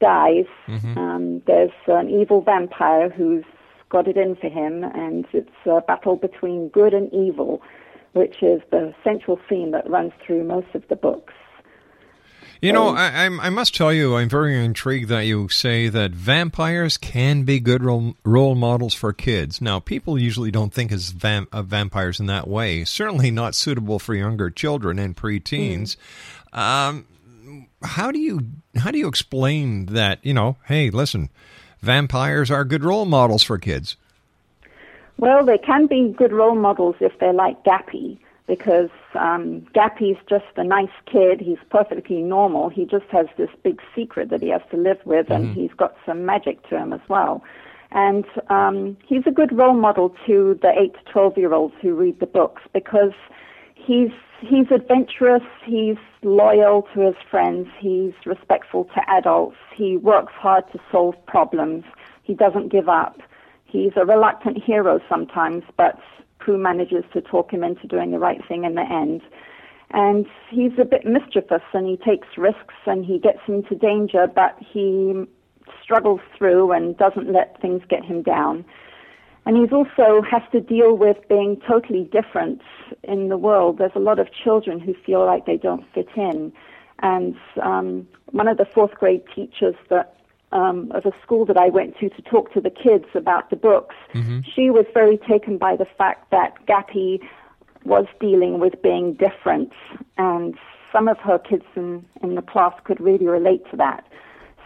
dies. 0.00 0.46
Mm-hmm. 0.66 0.98
Um, 0.98 1.42
there's 1.46 1.70
an 1.86 2.10
evil 2.10 2.40
vampire 2.40 3.08
who's 3.10 3.44
got 3.88 4.08
it 4.08 4.16
in 4.16 4.34
for 4.36 4.48
him, 4.48 4.84
and 4.84 5.26
it's 5.32 5.50
a 5.66 5.80
battle 5.80 6.16
between 6.16 6.68
good 6.68 6.92
and 6.94 7.12
evil, 7.12 7.62
which 8.12 8.42
is 8.42 8.62
the 8.70 8.94
central 9.04 9.38
theme 9.48 9.70
that 9.72 9.88
runs 9.88 10.12
through 10.24 10.44
most 10.44 10.74
of 10.74 10.86
the 10.88 10.96
books. 10.96 11.34
You 12.60 12.72
know, 12.72 12.88
I, 12.88 13.26
I, 13.26 13.50
must 13.50 13.74
tell 13.74 13.92
you, 13.92 14.16
I'm 14.16 14.28
very 14.28 14.64
intrigued 14.64 15.08
that 15.10 15.26
you 15.26 15.48
say 15.48 15.88
that 15.88 16.12
vampires 16.12 16.96
can 16.96 17.42
be 17.42 17.60
good 17.60 17.84
role, 17.84 18.16
role 18.24 18.54
models 18.54 18.94
for 18.94 19.12
kids. 19.12 19.60
Now, 19.60 19.78
people 19.78 20.18
usually 20.18 20.50
don't 20.50 20.72
think 20.72 20.90
of, 20.90 21.00
vam, 21.00 21.46
of 21.52 21.66
vampires 21.66 22.18
in 22.18 22.26
that 22.26 22.48
way. 22.48 22.84
Certainly 22.84 23.30
not 23.30 23.54
suitable 23.54 23.98
for 23.98 24.14
younger 24.14 24.48
children 24.48 24.98
and 24.98 25.14
preteens. 25.14 25.96
Mm. 26.54 26.58
Um, 26.58 27.06
how 27.82 28.10
do 28.10 28.18
you 28.18 28.40
how 28.76 28.90
do 28.90 28.98
you 28.98 29.06
explain 29.06 29.86
that? 29.86 30.18
You 30.22 30.34
know, 30.34 30.56
hey, 30.64 30.90
listen, 30.90 31.28
vampires 31.80 32.50
are 32.50 32.64
good 32.64 32.84
role 32.84 33.04
models 33.04 33.42
for 33.42 33.58
kids. 33.58 33.96
Well, 35.18 35.44
they 35.44 35.58
can 35.58 35.86
be 35.86 36.14
good 36.16 36.32
role 36.32 36.54
models 36.54 36.96
if 37.00 37.18
they're 37.18 37.32
like 37.32 37.62
Gappy 37.64 38.18
because 38.46 38.90
um, 39.14 39.66
Gappy's 39.74 40.18
just 40.28 40.44
a 40.56 40.64
nice 40.64 40.90
kid. 41.06 41.40
He's 41.40 41.58
perfectly 41.70 42.22
normal. 42.22 42.68
He 42.68 42.84
just 42.84 43.06
has 43.10 43.26
this 43.36 43.50
big 43.62 43.80
secret 43.94 44.30
that 44.30 44.42
he 44.42 44.50
has 44.50 44.62
to 44.70 44.76
live 44.76 44.98
with, 45.04 45.30
and 45.30 45.46
mm-hmm. 45.46 45.60
he's 45.60 45.72
got 45.76 45.96
some 46.06 46.24
magic 46.24 46.66
to 46.68 46.76
him 46.76 46.92
as 46.92 47.00
well. 47.08 47.42
And 47.92 48.24
um, 48.48 48.96
he's 49.06 49.22
a 49.26 49.30
good 49.30 49.56
role 49.56 49.74
model 49.74 50.14
to 50.26 50.58
the 50.62 50.72
eight 50.78 50.94
to 50.94 51.12
twelve 51.12 51.36
year 51.36 51.54
olds 51.54 51.74
who 51.80 51.94
read 51.94 52.20
the 52.20 52.26
books 52.26 52.62
because 52.72 53.12
he's 53.74 54.10
he's 54.40 54.70
adventurous. 54.70 55.44
He's 55.64 55.96
loyal 56.22 56.86
to 56.94 57.00
his 57.00 57.16
friends. 57.30 57.68
He's 57.78 58.12
respectful 58.24 58.84
to 58.94 59.10
adults. 59.10 59.56
He 59.74 59.96
works 59.96 60.32
hard 60.34 60.70
to 60.72 60.80
solve 60.90 61.14
problems. 61.26 61.84
He 62.22 62.34
doesn't 62.34 62.68
give 62.68 62.88
up. 62.88 63.20
He's 63.64 63.92
a 63.96 64.04
reluctant 64.04 64.62
hero 64.62 65.00
sometimes, 65.08 65.64
but 65.76 66.00
Prue 66.38 66.58
manages 66.58 67.04
to 67.12 67.20
talk 67.20 67.50
him 67.50 67.64
into 67.64 67.86
doing 67.86 68.10
the 68.10 68.18
right 68.18 68.40
thing 68.46 68.64
in 68.64 68.74
the 68.74 68.82
end. 68.82 69.22
And 69.90 70.26
he's 70.50 70.72
a 70.80 70.84
bit 70.84 71.04
mischievous 71.04 71.62
and 71.72 71.86
he 71.86 71.96
takes 71.96 72.28
risks 72.36 72.74
and 72.86 73.04
he 73.04 73.18
gets 73.18 73.40
into 73.46 73.74
danger, 73.74 74.26
but 74.26 74.56
he 74.58 75.24
struggles 75.82 76.20
through 76.36 76.72
and 76.72 76.96
doesn't 76.96 77.32
let 77.32 77.60
things 77.60 77.82
get 77.88 78.04
him 78.04 78.22
down. 78.22 78.64
And 79.44 79.56
he's 79.56 79.72
also 79.72 80.22
has 80.28 80.42
to 80.50 80.60
deal 80.60 80.96
with 80.96 81.16
being 81.28 81.60
totally 81.66 82.02
different 82.04 82.60
in 83.04 83.28
the 83.28 83.38
world. 83.38 83.78
There's 83.78 83.92
a 83.94 84.00
lot 84.00 84.18
of 84.18 84.28
children 84.32 84.80
who 84.80 84.92
feel 85.06 85.24
like 85.24 85.46
they 85.46 85.56
don't 85.56 85.84
fit 85.94 86.08
in. 86.16 86.52
And 87.00 87.36
um, 87.62 88.08
one 88.32 88.48
of 88.48 88.56
the 88.58 88.64
fourth 88.64 88.94
grade 88.94 89.22
teachers 89.34 89.76
that 89.88 90.15
um, 90.52 90.90
of 90.92 91.04
a 91.04 91.12
school 91.22 91.44
that 91.46 91.56
I 91.56 91.68
went 91.68 91.98
to 91.98 92.08
to 92.08 92.22
talk 92.22 92.52
to 92.54 92.60
the 92.60 92.70
kids 92.70 93.06
about 93.14 93.50
the 93.50 93.56
books, 93.56 93.94
mm-hmm. 94.14 94.40
she 94.54 94.70
was 94.70 94.86
very 94.94 95.18
taken 95.18 95.58
by 95.58 95.76
the 95.76 95.86
fact 95.98 96.30
that 96.30 96.54
Gappy 96.66 97.20
was 97.84 98.06
dealing 98.20 98.58
with 98.58 98.80
being 98.82 99.14
different, 99.14 99.72
and 100.16 100.56
some 100.92 101.08
of 101.08 101.18
her 101.18 101.38
kids 101.38 101.64
in, 101.74 102.04
in 102.22 102.34
the 102.34 102.42
class 102.42 102.74
could 102.84 103.00
really 103.00 103.26
relate 103.26 103.62
to 103.70 103.76
that. 103.76 104.06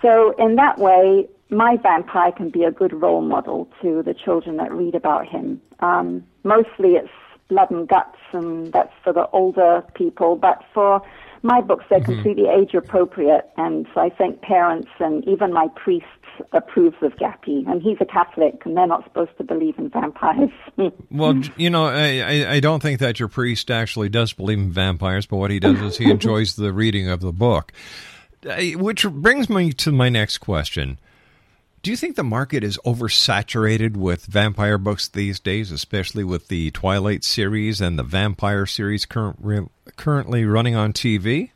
So, 0.03 0.35
in 0.39 0.57
that 0.57 0.79
way, 0.79 1.29
my 1.51 1.77
vampire 1.77 2.33
can 2.33 2.51
be 2.51 2.65
a 2.65 2.71
good 2.71 2.93
role 2.93 3.21
model 3.21 3.69
to 3.83 4.03
the 4.03 4.15
children 4.15 4.57
that 4.57 4.73
read 4.73 4.95
about 4.95 5.27
him. 5.27 5.61
Um, 5.81 6.25
mostly 6.45 6.95
it's 6.95 7.11
blood 7.49 7.71
and 7.71 7.89
guts, 7.89 8.19
and 8.33 8.73
that's 8.73 8.93
for 9.03 9.13
the 9.13 9.29
older 9.31 9.85
people, 9.95 10.37
but 10.37 10.63
for 10.73 11.03
my 11.43 11.61
books, 11.61 11.85
they're 11.89 12.01
mm-hmm. 12.01 12.13
completely 12.13 12.49
age 12.49 12.75
appropriate, 12.75 13.51
and 13.57 13.87
so 13.95 14.01
I 14.01 14.11
think 14.11 14.43
parents 14.43 14.89
and 14.99 15.27
even 15.27 15.53
my 15.53 15.69
priest 15.77 16.07
approves 16.53 16.97
of 17.03 17.13
Gappy, 17.17 17.67
and 17.67 17.83
he's 17.83 17.99
a 18.01 18.05
Catholic, 18.05 18.63
and 18.65 18.77
they're 18.77 18.87
not 18.87 19.05
supposed 19.05 19.37
to 19.39 19.45
believe 19.45 19.79
in 19.79 19.91
vampires. 19.91 20.51
well, 21.11 21.41
you 21.57 21.71
know, 21.71 21.87
I, 21.87 22.55
I 22.55 22.61
don't 22.61 22.81
think 22.83 23.01
that 23.01 23.19
your 23.19 23.29
priest 23.29 23.71
actually 23.71 24.09
does 24.09 24.33
believe 24.33 24.59
in 24.59 24.71
vampires, 24.71 25.27
but 25.27 25.37
what 25.37 25.51
he 25.51 25.61
does 25.61 25.81
is 25.81 25.97
he 25.97 26.11
enjoys 26.11 26.57
the 26.57 26.73
reading 26.73 27.09
of 27.09 27.21
the 27.21 27.33
book. 27.33 27.73
Which 28.43 29.07
brings 29.07 29.51
me 29.51 29.73
to 29.75 29.93
my 29.93 30.09
next 30.09 30.39
question. 30.39 30.99
Do 31.83 31.91
you 31.91 31.97
think 31.97 32.17
the 32.17 32.23
market 32.23 32.63
is 32.63 32.79
oversaturated 32.85 33.97
with 33.97 34.27
vampire 34.27 34.77
books 34.77 35.09
these 35.09 35.41
days, 35.41 35.73
especially 35.73 36.25
with 36.25 36.49
the 36.49 36.71
Twilight 36.73 37.25
series 37.25 37.81
and 37.81 37.99
the 37.99 38.03
Vampire 38.03 38.67
series 38.67 39.07
current, 39.07 39.73
currently 39.97 40.45
running 40.45 40.75
on 40.75 40.93
TV? 40.93 41.53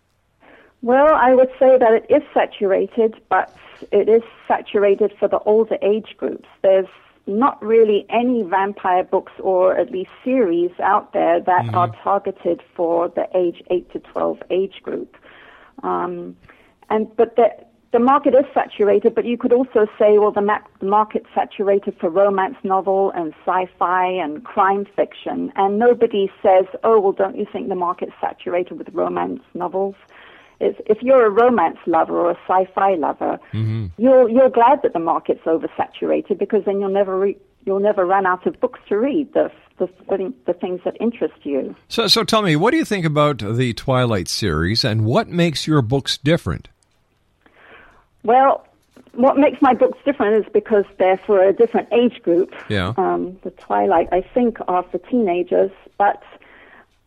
Well, 0.80 1.14
I 1.14 1.34
would 1.34 1.50
say 1.58 1.76
that 1.76 1.92
it 1.92 2.06
is 2.08 2.22
saturated, 2.32 3.20
but 3.28 3.54
it 3.92 4.08
is 4.08 4.22
saturated 4.48 5.12
for 5.18 5.28
the 5.28 5.40
older 5.40 5.76
age 5.82 6.14
groups. 6.16 6.48
There's 6.62 6.88
not 7.26 7.62
really 7.62 8.06
any 8.08 8.44
vampire 8.44 9.04
books 9.04 9.32
or 9.40 9.76
at 9.76 9.90
least 9.90 10.10
series 10.24 10.70
out 10.82 11.12
there 11.12 11.40
that 11.40 11.64
mm-hmm. 11.66 11.74
are 11.74 11.94
targeted 12.02 12.62
for 12.74 13.10
the 13.10 13.26
age 13.34 13.62
8 13.70 13.92
to 13.92 13.98
12 13.98 14.42
age 14.50 14.80
group. 14.82 15.18
Um, 15.82 16.34
and 16.88 17.14
but 17.16 17.37
the, 17.37 17.50
the 17.94 18.00
market 18.00 18.35
is 18.35 18.44
saturated, 18.52 19.14
but 19.14 19.24
you 19.24 19.38
could 19.38 19.52
also 19.52 19.87
say, 19.96 20.18
well, 20.18 20.33
the, 20.33 20.40
ma- 20.40 20.59
the 20.80 20.87
market's 20.87 21.28
saturated 21.33 21.94
for 22.00 22.11
romance 22.11 22.57
novel 22.64 23.12
and 23.14 23.33
sci-fi 23.46 24.04
and 24.09 24.42
crime 24.44 24.85
fiction, 24.96 25.52
and 25.54 25.78
nobody 25.78 26.28
says, 26.42 26.64
oh, 26.83 26.98
well, 26.98 27.12
don't 27.12 27.37
you 27.37 27.46
think 27.52 27.68
the 27.68 27.76
market's 27.76 28.11
saturated 28.20 28.78
with 28.78 28.88
romance 28.92 29.42
novels? 29.54 29.94
It's, 30.59 30.76
if 30.87 31.02
you're 31.02 31.24
a 31.24 31.30
romance 31.30 31.78
lover 31.87 32.18
or 32.18 32.33
a 32.33 32.38
sci-fi 32.48 32.96
lover, 32.96 33.38
mm-hmm. 33.52 33.87
you're 33.96 34.28
you're 34.28 34.50
glad 34.50 34.80
that 34.83 34.92
the 34.92 34.98
market's 34.98 35.44
oversaturated 35.44 36.38
because 36.38 36.64
then 36.64 36.80
you'll 36.80 36.90
never 36.92 37.18
re- 37.18 37.38
you'll 37.64 37.80
never 37.80 38.04
run 38.04 38.24
out 38.26 38.46
of 38.46 38.59
books 38.61 38.80
to 38.88 38.96
read. 38.96 39.33
The 39.35 39.50
the, 39.78 39.88
the 40.46 40.52
things 40.52 40.80
that 40.85 40.96
interest 41.00 41.35
you. 41.42 41.74
So, 41.88 42.07
so 42.07 42.22
tell 42.22 42.42
me, 42.42 42.54
what 42.54 42.70
do 42.70 42.76
you 42.76 42.85
think 42.85 43.04
about 43.04 43.38
the 43.38 43.72
Twilight 43.72 44.28
series, 44.28 44.85
and 44.85 45.04
what 45.04 45.28
makes 45.28 45.66
your 45.66 45.83
books 45.83 46.16
different? 46.16 46.68
Well, 48.24 48.66
what 49.12 49.37
makes 49.37 49.62
my 49.62 49.74
books 49.74 49.98
different 50.04 50.44
is 50.44 50.52
because 50.52 50.84
they're 50.98 51.20
for 51.26 51.46
a 51.46 51.52
different 51.52 51.88
age 51.92 52.22
group. 52.22 52.52
Yeah. 52.68 52.94
Um, 52.96 53.38
the 53.42 53.50
Twilight, 53.50 54.08
I 54.10 54.22
think, 54.22 54.58
are 54.66 54.82
for 54.82 54.98
teenagers, 54.98 55.70
but 55.98 56.22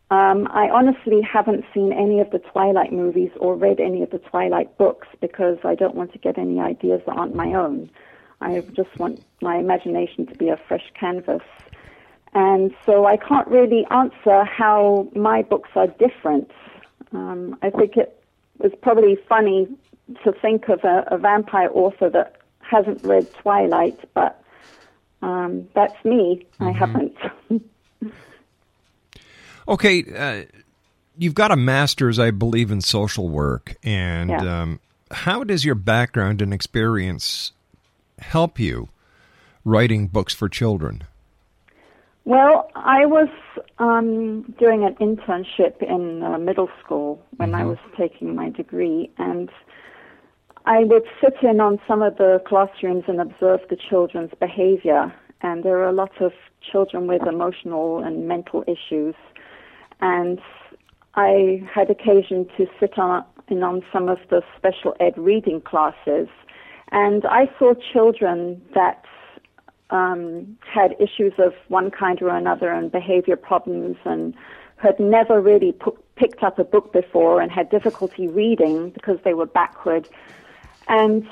um, 0.09 0.47
I 0.51 0.69
honestly 0.69 1.21
haven't 1.21 1.65
seen 1.73 1.91
any 1.91 2.21
of 2.21 2.31
the 2.31 2.39
Twilight 2.39 2.93
movies 2.93 3.31
or 3.37 3.55
read 3.55 3.79
any 3.79 4.03
of 4.03 4.11
the 4.11 4.19
Twilight 4.19 4.77
books 4.77 5.07
because 5.19 5.57
I 5.63 5.75
don't 5.75 5.95
want 5.95 6.13
to 6.13 6.19
get 6.19 6.37
any 6.37 6.61
ideas 6.61 7.01
that 7.07 7.17
aren't 7.17 7.35
my 7.35 7.53
own. 7.53 7.89
I 8.39 8.61
just 8.73 8.97
want 8.97 9.21
my 9.41 9.57
imagination 9.57 10.27
to 10.27 10.35
be 10.35 10.49
a 10.49 10.57
fresh 10.67 10.93
canvas. 10.97 11.41
And 12.33 12.73
so 12.85 13.05
I 13.05 13.17
can't 13.17 13.47
really 13.47 13.85
answer 13.89 14.43
how 14.45 15.09
my 15.15 15.41
books 15.41 15.69
are 15.75 15.87
different. 15.87 16.51
Um, 17.11 17.57
I 17.61 17.69
think 17.71 17.97
it 17.97 18.23
was 18.59 18.71
probably 18.81 19.17
funny 19.27 19.67
to 20.23 20.31
think 20.31 20.69
of 20.69 20.83
a, 20.83 21.05
a 21.11 21.17
vampire 21.17 21.69
author 21.73 22.09
that 22.09 22.35
hasn't 22.59 23.03
read 23.03 23.31
Twilight, 23.35 23.99
but 24.13 24.41
um, 25.21 25.67
that's 25.73 25.93
me. 26.05 26.45
Mm-hmm. 26.59 26.63
I 26.63 26.71
haven't. 26.71 27.17
okay, 29.67 30.03
uh, 30.15 30.59
you've 31.17 31.35
got 31.35 31.51
a 31.51 31.55
master's, 31.55 32.19
I 32.19 32.31
believe, 32.31 32.71
in 32.71 32.81
social 32.81 33.29
work, 33.29 33.75
and 33.83 34.29
yeah. 34.29 34.61
um, 34.61 34.79
how 35.11 35.43
does 35.43 35.65
your 35.65 35.75
background 35.75 36.41
and 36.41 36.53
experience 36.53 37.51
help 38.19 38.59
you 38.59 38.89
writing 39.63 40.07
books 40.07 40.33
for 40.33 40.49
children? 40.49 41.03
Well, 42.25 42.69
I 42.75 43.05
was 43.05 43.29
um, 43.79 44.53
doing 44.59 44.83
an 44.83 44.95
internship 44.95 45.81
in 45.81 46.23
uh, 46.23 46.37
middle 46.37 46.69
school 46.83 47.23
when 47.37 47.51
mm-hmm. 47.51 47.61
I 47.61 47.65
was 47.65 47.77
taking 47.97 48.35
my 48.35 48.49
degree, 48.49 49.09
and 49.17 49.49
I 50.67 50.83
would 50.83 51.05
sit 51.21 51.35
in 51.43 51.61
on 51.61 51.79
some 51.87 52.01
of 52.01 52.17
the 52.17 52.41
classrooms 52.45 53.05
and 53.07 53.21
observe 53.21 53.61
the 53.69 53.77
children's 53.77 54.33
behavior. 54.37 55.13
And 55.41 55.63
there 55.63 55.77
are 55.77 55.87
a 55.87 55.93
lot 55.93 56.19
of 56.19 56.33
children 56.61 57.07
with 57.07 57.25
emotional 57.25 58.03
and 58.03 58.27
mental 58.27 58.65
issues. 58.67 59.15
And 60.01 60.41
I 61.15 61.63
had 61.73 61.89
occasion 61.89 62.49
to 62.57 62.67
sit 62.81 62.99
on, 62.99 63.23
in 63.47 63.63
on 63.63 63.81
some 63.93 64.09
of 64.09 64.17
the 64.29 64.41
special 64.57 64.93
ed 64.99 65.17
reading 65.17 65.61
classes. 65.61 66.27
And 66.91 67.25
I 67.25 67.49
saw 67.57 67.73
children 67.93 68.61
that 68.75 69.05
um, 69.89 70.57
had 70.69 70.97
issues 70.99 71.31
of 71.37 71.53
one 71.69 71.91
kind 71.91 72.21
or 72.21 72.27
another 72.27 72.73
and 72.73 72.91
behavior 72.91 73.37
problems 73.37 73.95
and 74.03 74.35
had 74.75 74.99
never 74.99 75.39
really 75.39 75.73
picked 76.17 76.43
up 76.43 76.59
a 76.59 76.65
book 76.65 76.91
before 76.91 77.39
and 77.39 77.53
had 77.53 77.69
difficulty 77.69 78.27
reading 78.27 78.89
because 78.89 79.17
they 79.23 79.33
were 79.33 79.45
backward 79.45 80.09
and 80.87 81.27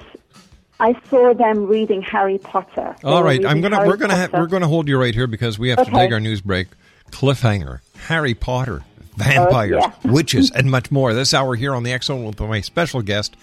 I 0.80 1.00
saw 1.10 1.34
them 1.34 1.68
reading 1.68 2.02
Harry 2.02 2.38
Potter. 2.38 2.96
All 3.04 3.24
right, 3.24 3.46
I'm 3.46 3.62
gonna 3.62 3.78
Harry 3.78 3.88
we're 3.88 3.98
gonna 3.98 4.16
ha- 4.16 4.30
we're 4.34 4.48
gonna 4.48 4.68
hold 4.68 4.88
you 4.88 5.00
right 5.00 5.14
here 5.14 5.28
because 5.28 5.58
we 5.58 5.70
have 5.70 5.80
okay. 5.80 5.92
to 5.92 5.96
take 5.96 6.12
our 6.12 6.20
news 6.20 6.42
break. 6.42 6.68
Cliffhanger: 7.12 7.80
Harry 8.08 8.34
Potter, 8.34 8.84
vampires, 9.16 9.84
uh, 9.84 9.92
yeah. 9.92 9.96
witches, 10.12 10.52
and 10.52 10.70
much 10.70 10.92
more. 10.92 11.14
This 11.14 11.34
hour 11.34 11.56
here 11.56 11.74
on 11.74 11.84
the 11.84 11.98
Zone 12.02 12.26
with 12.26 12.40
my 12.42 12.62
special 12.62 13.02
guest, 13.02 13.38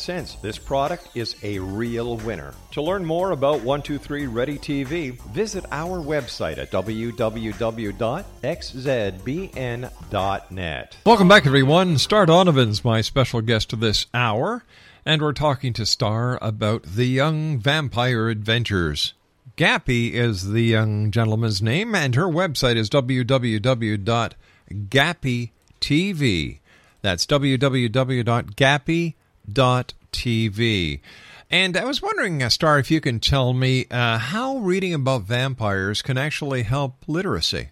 cents. 0.00 0.34
This 0.36 0.58
product 0.58 1.08
is 1.14 1.36
a 1.42 1.58
real 1.58 2.16
winner. 2.18 2.54
To 2.72 2.82
learn 2.82 3.04
more 3.04 3.30
about 3.30 3.62
123 3.62 4.26
Ready 4.26 4.58
TV, 4.58 5.20
visit 5.32 5.64
our 5.70 5.98
website 6.02 6.58
at 6.58 6.70
www.xzbn.net. 6.70 7.16
Welcome 11.06 11.28
back, 11.28 11.46
everyone. 11.46 11.98
Star 11.98 12.26
Donovan's 12.26 12.84
my 12.84 13.00
special 13.00 13.40
guest 13.40 13.78
this 13.78 14.06
hour, 14.14 14.64
and 15.04 15.22
we're 15.22 15.32
talking 15.32 15.72
to 15.74 15.86
Star 15.86 16.38
about 16.42 16.82
the 16.82 17.06
Young 17.06 17.58
Vampire 17.58 18.28
Adventures. 18.28 19.14
Gappy 19.56 20.12
is 20.12 20.50
the 20.52 20.64
young 20.64 21.10
gentleman's 21.10 21.60
name, 21.60 21.94
and 21.94 22.14
her 22.14 22.26
website 22.26 22.76
is 22.76 22.88
www.gappytv. 22.88 24.30
That's 27.02 27.26
www.gappy.tv 27.26 29.14
TV. 29.48 31.00
And 31.50 31.76
I 31.76 31.84
was 31.84 32.00
wondering, 32.00 32.42
uh, 32.42 32.48
Star, 32.48 32.78
if 32.78 32.90
you 32.90 33.00
can 33.00 33.18
tell 33.18 33.52
me 33.52 33.86
uh, 33.90 34.18
how 34.18 34.58
reading 34.58 34.94
about 34.94 35.22
vampires 35.22 36.00
can 36.00 36.16
actually 36.16 36.62
help 36.62 36.94
literacy. 37.08 37.70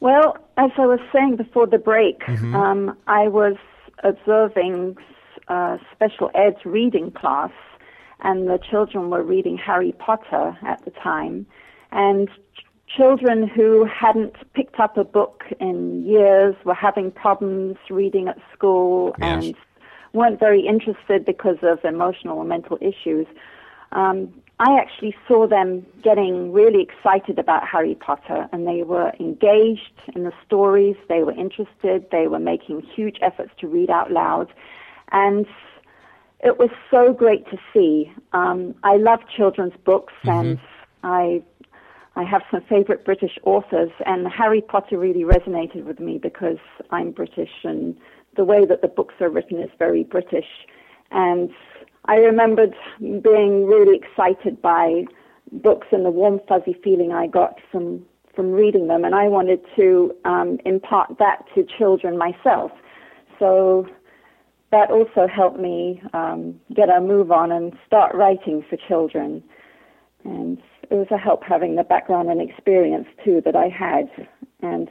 Well, 0.00 0.38
as 0.56 0.70
I 0.78 0.86
was 0.86 1.00
saying 1.12 1.36
before 1.36 1.66
the 1.66 1.78
break, 1.78 2.20
mm-hmm. 2.20 2.54
um, 2.54 2.96
I 3.06 3.28
was 3.28 3.56
observing 4.02 4.96
uh, 5.48 5.78
special 5.92 6.30
ed 6.34 6.56
reading 6.64 7.10
class, 7.10 7.52
and 8.20 8.48
the 8.48 8.58
children 8.70 9.10
were 9.10 9.22
reading 9.22 9.58
Harry 9.58 9.92
Potter 9.92 10.56
at 10.62 10.84
the 10.84 10.90
time. 10.92 11.46
And 11.92 12.28
children 12.88 13.48
who 13.48 13.84
hadn't 13.84 14.34
picked 14.54 14.78
up 14.78 14.96
a 14.96 15.04
book 15.04 15.44
in 15.60 16.04
years 16.04 16.54
were 16.64 16.74
having 16.74 17.10
problems 17.10 17.76
reading 17.90 18.28
at 18.28 18.38
school 18.52 19.14
yes. 19.18 19.44
and 19.44 19.54
weren't 20.12 20.38
very 20.38 20.66
interested 20.66 21.24
because 21.24 21.58
of 21.62 21.84
emotional 21.84 22.38
or 22.38 22.44
mental 22.44 22.78
issues. 22.80 23.26
Um, 23.92 24.32
I 24.58 24.78
actually 24.78 25.14
saw 25.28 25.46
them 25.46 25.84
getting 26.02 26.52
really 26.52 26.82
excited 26.82 27.38
about 27.38 27.68
Harry 27.68 27.94
Potter 27.94 28.48
and 28.52 28.66
they 28.66 28.82
were 28.82 29.12
engaged 29.20 29.92
in 30.14 30.24
the 30.24 30.32
stories, 30.46 30.96
they 31.08 31.22
were 31.22 31.32
interested, 31.32 32.06
they 32.10 32.26
were 32.26 32.38
making 32.38 32.80
huge 32.80 33.18
efforts 33.20 33.50
to 33.60 33.66
read 33.66 33.90
out 33.90 34.10
loud. 34.10 34.50
And 35.12 35.46
it 36.40 36.58
was 36.58 36.70
so 36.90 37.12
great 37.12 37.46
to 37.50 37.58
see. 37.72 38.10
Um, 38.32 38.74
I 38.82 38.96
love 38.96 39.20
children's 39.34 39.76
books 39.84 40.14
mm-hmm. 40.24 40.48
and 40.48 40.58
I 41.02 41.42
I 42.16 42.24
have 42.24 42.42
some 42.50 42.62
favorite 42.62 43.04
British 43.04 43.38
authors, 43.44 43.90
and 44.06 44.26
Harry 44.26 44.62
Potter 44.62 44.98
really 44.98 45.24
resonated 45.24 45.84
with 45.84 46.00
me 46.00 46.18
because 46.18 46.56
I'm 46.90 47.10
British, 47.10 47.50
and 47.62 47.94
the 48.36 48.44
way 48.44 48.64
that 48.64 48.80
the 48.80 48.88
books 48.88 49.14
are 49.20 49.28
written 49.28 49.60
is 49.60 49.70
very 49.78 50.02
British. 50.02 50.48
And 51.10 51.50
I 52.06 52.16
remembered 52.16 52.74
being 52.98 53.66
really 53.66 53.98
excited 53.98 54.62
by 54.62 55.04
books 55.52 55.88
and 55.92 56.06
the 56.06 56.10
warm, 56.10 56.40
fuzzy 56.48 56.76
feeling 56.82 57.12
I 57.12 57.26
got 57.26 57.60
from 57.70 58.04
from 58.34 58.52
reading 58.52 58.86
them, 58.88 59.04
and 59.04 59.14
I 59.14 59.28
wanted 59.28 59.60
to 59.76 60.14
um, 60.26 60.58
impart 60.66 61.16
that 61.18 61.44
to 61.54 61.64
children 61.78 62.18
myself. 62.18 62.70
So 63.38 63.88
that 64.72 64.90
also 64.90 65.26
helped 65.26 65.58
me 65.58 66.02
um, 66.12 66.60
get 66.74 66.90
a 66.90 67.00
move 67.00 67.30
on 67.32 67.50
and 67.50 67.72
start 67.86 68.14
writing 68.14 68.62
for 68.68 68.76
children. 68.76 69.42
And 70.24 70.60
it 70.90 70.94
was 70.94 71.08
a 71.10 71.16
help 71.18 71.42
having 71.44 71.76
the 71.76 71.84
background 71.84 72.30
and 72.30 72.40
experience 72.40 73.06
too 73.24 73.40
that 73.44 73.56
I 73.56 73.68
had, 73.68 74.08
and 74.62 74.88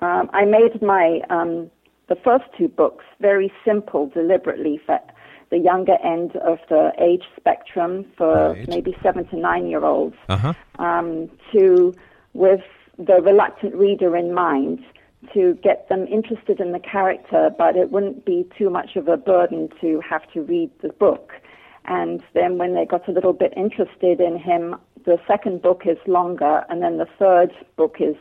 um, 0.00 0.30
I 0.32 0.44
made 0.44 0.80
my 0.82 1.20
um, 1.30 1.70
the 2.08 2.16
first 2.16 2.44
two 2.58 2.68
books 2.68 3.04
very 3.20 3.52
simple 3.64 4.08
deliberately 4.08 4.80
for 4.84 4.98
the 5.50 5.58
younger 5.58 5.96
end 6.04 6.36
of 6.36 6.58
the 6.68 6.92
age 6.98 7.24
spectrum 7.36 8.04
for 8.16 8.50
Right. 8.52 8.68
maybe 8.68 8.96
seven 9.02 9.24
to 9.26 9.36
nine 9.36 9.66
year 9.68 9.84
olds 9.84 10.16
Uh-huh. 10.28 10.52
um, 10.78 11.28
to 11.52 11.94
with 12.34 12.62
the 12.98 13.20
reluctant 13.22 13.74
reader 13.74 14.16
in 14.16 14.32
mind 14.32 14.78
to 15.34 15.54
get 15.62 15.88
them 15.88 16.06
interested 16.06 16.60
in 16.60 16.72
the 16.72 16.78
character, 16.78 17.50
but 17.58 17.76
it 17.76 17.90
wouldn't 17.90 18.24
be 18.24 18.46
too 18.56 18.70
much 18.70 18.96
of 18.96 19.08
a 19.08 19.16
burden 19.16 19.68
to 19.80 20.00
have 20.00 20.22
to 20.32 20.42
read 20.42 20.70
the 20.82 20.88
book. 20.90 21.32
And 21.86 22.22
then 22.34 22.56
when 22.58 22.74
they 22.74 22.84
got 22.86 23.08
a 23.08 23.12
little 23.12 23.32
bit 23.32 23.52
interested 23.56 24.20
in 24.20 24.38
him, 24.38 24.76
the 25.04 25.18
second 25.26 25.62
book 25.62 25.82
is 25.86 25.98
longer, 26.06 26.64
and 26.68 26.82
then 26.82 26.98
the 26.98 27.08
third 27.18 27.52
book 27.76 27.96
is 28.00 28.16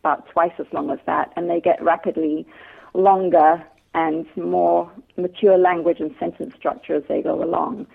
about 0.00 0.28
twice 0.28 0.52
as 0.58 0.66
long 0.72 0.90
as 0.90 0.98
that, 1.06 1.32
and 1.36 1.48
they 1.48 1.60
get 1.60 1.82
rapidly 1.82 2.46
longer 2.94 3.62
and 3.94 4.26
more 4.36 4.90
mature 5.16 5.56
language 5.56 6.00
and 6.00 6.14
sentence 6.18 6.54
structure 6.54 6.94
as 6.94 7.04
they 7.08 7.22
go 7.22 7.42
along. 7.42 7.86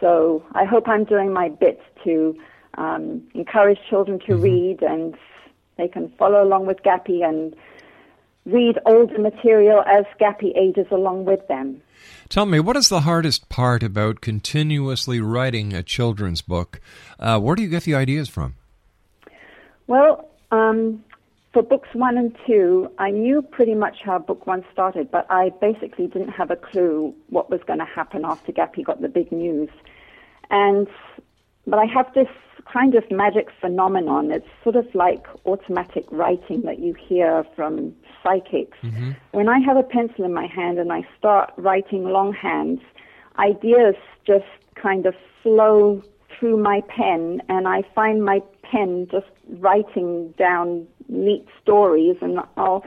So 0.00 0.44
I 0.52 0.64
hope 0.64 0.88
I'm 0.88 1.04
doing 1.04 1.32
my 1.32 1.48
bit 1.48 1.80
to 2.04 2.36
um, 2.76 3.22
encourage 3.34 3.78
children 3.88 4.18
to 4.26 4.36
read, 4.36 4.82
and 4.82 5.16
they 5.76 5.88
can 5.88 6.12
follow 6.18 6.42
along 6.42 6.66
with 6.66 6.82
Gappy 6.82 7.24
and 7.24 7.54
read 8.46 8.78
older 8.86 9.18
material 9.18 9.82
as 9.86 10.04
Gappy 10.20 10.56
ages 10.56 10.86
along 10.90 11.24
with 11.24 11.46
them. 11.48 11.80
Tell 12.28 12.46
me, 12.46 12.60
what 12.60 12.76
is 12.76 12.88
the 12.88 13.00
hardest 13.00 13.48
part 13.48 13.82
about 13.82 14.20
continuously 14.20 15.20
writing 15.20 15.72
a 15.72 15.82
children's 15.82 16.42
book? 16.42 16.80
Uh, 17.18 17.38
where 17.38 17.54
do 17.56 17.62
you 17.62 17.68
get 17.68 17.84
the 17.84 17.94
ideas 17.94 18.28
from? 18.28 18.54
Well, 19.86 20.28
um, 20.50 21.04
for 21.52 21.62
books 21.62 21.88
one 21.92 22.18
and 22.18 22.36
two, 22.46 22.90
I 22.98 23.10
knew 23.10 23.40
pretty 23.42 23.74
much 23.74 23.98
how 24.02 24.18
book 24.18 24.46
one 24.46 24.64
started, 24.72 25.10
but 25.10 25.26
I 25.30 25.50
basically 25.60 26.06
didn't 26.06 26.30
have 26.30 26.50
a 26.50 26.56
clue 26.56 27.14
what 27.28 27.50
was 27.50 27.60
going 27.66 27.78
to 27.78 27.84
happen 27.84 28.24
after 28.24 28.52
Gappy 28.52 28.84
got 28.84 29.00
the 29.00 29.08
big 29.08 29.30
news. 29.30 29.70
And 30.50 30.88
but 31.66 31.78
I 31.78 31.86
have 31.86 32.12
this 32.14 32.28
kind 32.72 32.94
of 32.94 33.08
magic 33.10 33.48
phenomenon. 33.60 34.30
It's 34.30 34.46
sort 34.62 34.76
of 34.76 34.86
like 34.94 35.26
automatic 35.46 36.06
writing 36.10 36.62
that 36.62 36.78
you 36.78 36.94
hear 36.94 37.44
from 37.54 37.94
psychics. 38.22 38.78
Mm-hmm. 38.82 39.12
When 39.32 39.48
I 39.48 39.58
have 39.60 39.76
a 39.76 39.82
pencil 39.82 40.24
in 40.24 40.32
my 40.32 40.46
hand 40.46 40.78
and 40.78 40.92
I 40.92 41.06
start 41.18 41.52
writing 41.56 42.04
longhand, 42.04 42.80
ideas 43.38 43.96
just 44.26 44.44
kind 44.74 45.06
of 45.06 45.14
flow 45.42 46.02
through 46.38 46.56
my 46.56 46.82
pen, 46.88 47.40
and 47.48 47.68
I 47.68 47.82
find 47.94 48.24
my 48.24 48.42
pen 48.62 49.06
just 49.10 49.26
writing 49.48 50.34
down 50.36 50.86
neat 51.08 51.46
stories, 51.62 52.16
and 52.20 52.40
I'll. 52.56 52.84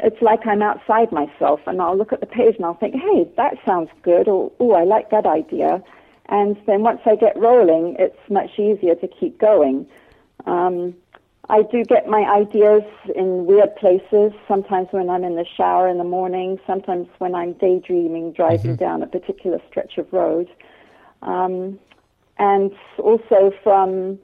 It's 0.00 0.20
like 0.20 0.40
I'm 0.46 0.60
outside 0.60 1.12
myself, 1.12 1.60
and 1.66 1.80
I'll 1.80 1.96
look 1.96 2.12
at 2.12 2.20
the 2.20 2.26
page 2.26 2.56
and 2.56 2.66
I'll 2.66 2.74
think, 2.74 2.94
"Hey, 2.94 3.26
that 3.36 3.54
sounds 3.64 3.90
good," 4.02 4.28
or 4.28 4.52
"Oh, 4.60 4.72
I 4.72 4.84
like 4.84 5.10
that 5.10 5.24
idea." 5.24 5.82
And 6.26 6.56
then 6.66 6.82
once 6.82 7.00
I 7.04 7.16
get 7.16 7.36
rolling, 7.36 7.96
it's 7.98 8.18
much 8.30 8.58
easier 8.58 8.94
to 8.94 9.08
keep 9.08 9.38
going. 9.38 9.86
Um, 10.46 10.94
I 11.50 11.62
do 11.62 11.84
get 11.84 12.08
my 12.08 12.20
ideas 12.20 12.82
in 13.14 13.44
weird 13.44 13.76
places, 13.76 14.32
sometimes 14.48 14.88
when 14.92 15.10
I'm 15.10 15.24
in 15.24 15.36
the 15.36 15.44
shower 15.44 15.88
in 15.88 15.98
the 15.98 16.04
morning, 16.04 16.58
sometimes 16.66 17.06
when 17.18 17.34
I'm 17.34 17.52
daydreaming 17.54 18.32
driving 18.32 18.76
down 18.76 19.02
a 19.02 19.06
particular 19.06 19.60
stretch 19.68 19.98
of 19.98 20.10
road. 20.10 20.48
Um, 21.20 21.78
and 22.38 22.72
also 22.98 23.52
from, 23.62 24.18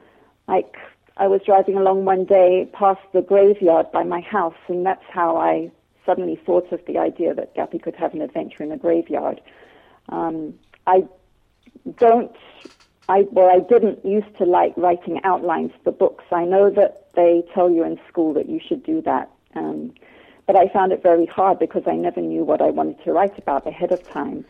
like, 0.49 0.77
I 1.19 1.27
was 1.27 1.43
driving 1.45 1.77
along 1.77 2.07
one 2.07 2.25
day 2.25 2.69
past 2.73 3.01
the 3.13 3.21
graveyard 3.21 3.93
by 3.93 4.03
my 4.03 4.21
house, 4.23 4.57
and 4.69 4.87
that's 4.87 5.05
how 5.11 5.37
I 5.37 5.71
suddenly 6.07 6.41
thought 6.47 6.73
of 6.73 6.81
the 6.87 6.97
idea 6.97 7.35
that 7.35 7.55
Gappy 7.55 7.83
could 7.83 7.97
have 7.97 8.15
an 8.15 8.23
adventure 8.23 8.63
in 8.63 8.73
a 8.73 8.79
graveyard. 8.79 9.43
Um, 10.09 10.55
I 10.87 11.05
don't 11.99 12.35
I 13.09 13.27
well 13.31 13.51
I 13.51 13.61
didn't 13.61 14.05
used 14.05 14.37
to 14.39 14.45
like 14.45 14.73
writing 14.77 15.21
outlines 15.25 15.73
for 15.83 15.93
books. 15.93 16.25
I 16.31 16.45
know 16.45 16.71
that 16.71 17.07
they 17.15 17.43
tell 17.55 17.71
you 17.71 17.85
in 17.85 17.99
school 18.09 18.33
that 18.35 18.49
you 18.49 18.61
should 18.67 18.83
do 18.85 19.03
that. 19.03 19.31
Um, 19.55 19.93
but 20.47 20.57
I 20.57 20.69
found 20.69 20.93
it 20.93 21.03
very 21.03 21.27
hard 21.27 21.59
because 21.59 21.83
I 21.87 21.95
never 21.95 22.21
knew 22.21 22.45
what 22.45 22.61
I 22.61 22.71
wanted 22.71 23.03
to 23.05 23.13
write 23.13 23.39
about 23.39 23.67
ahead 23.67 23.93
of 23.93 24.07
time. 24.13 24.45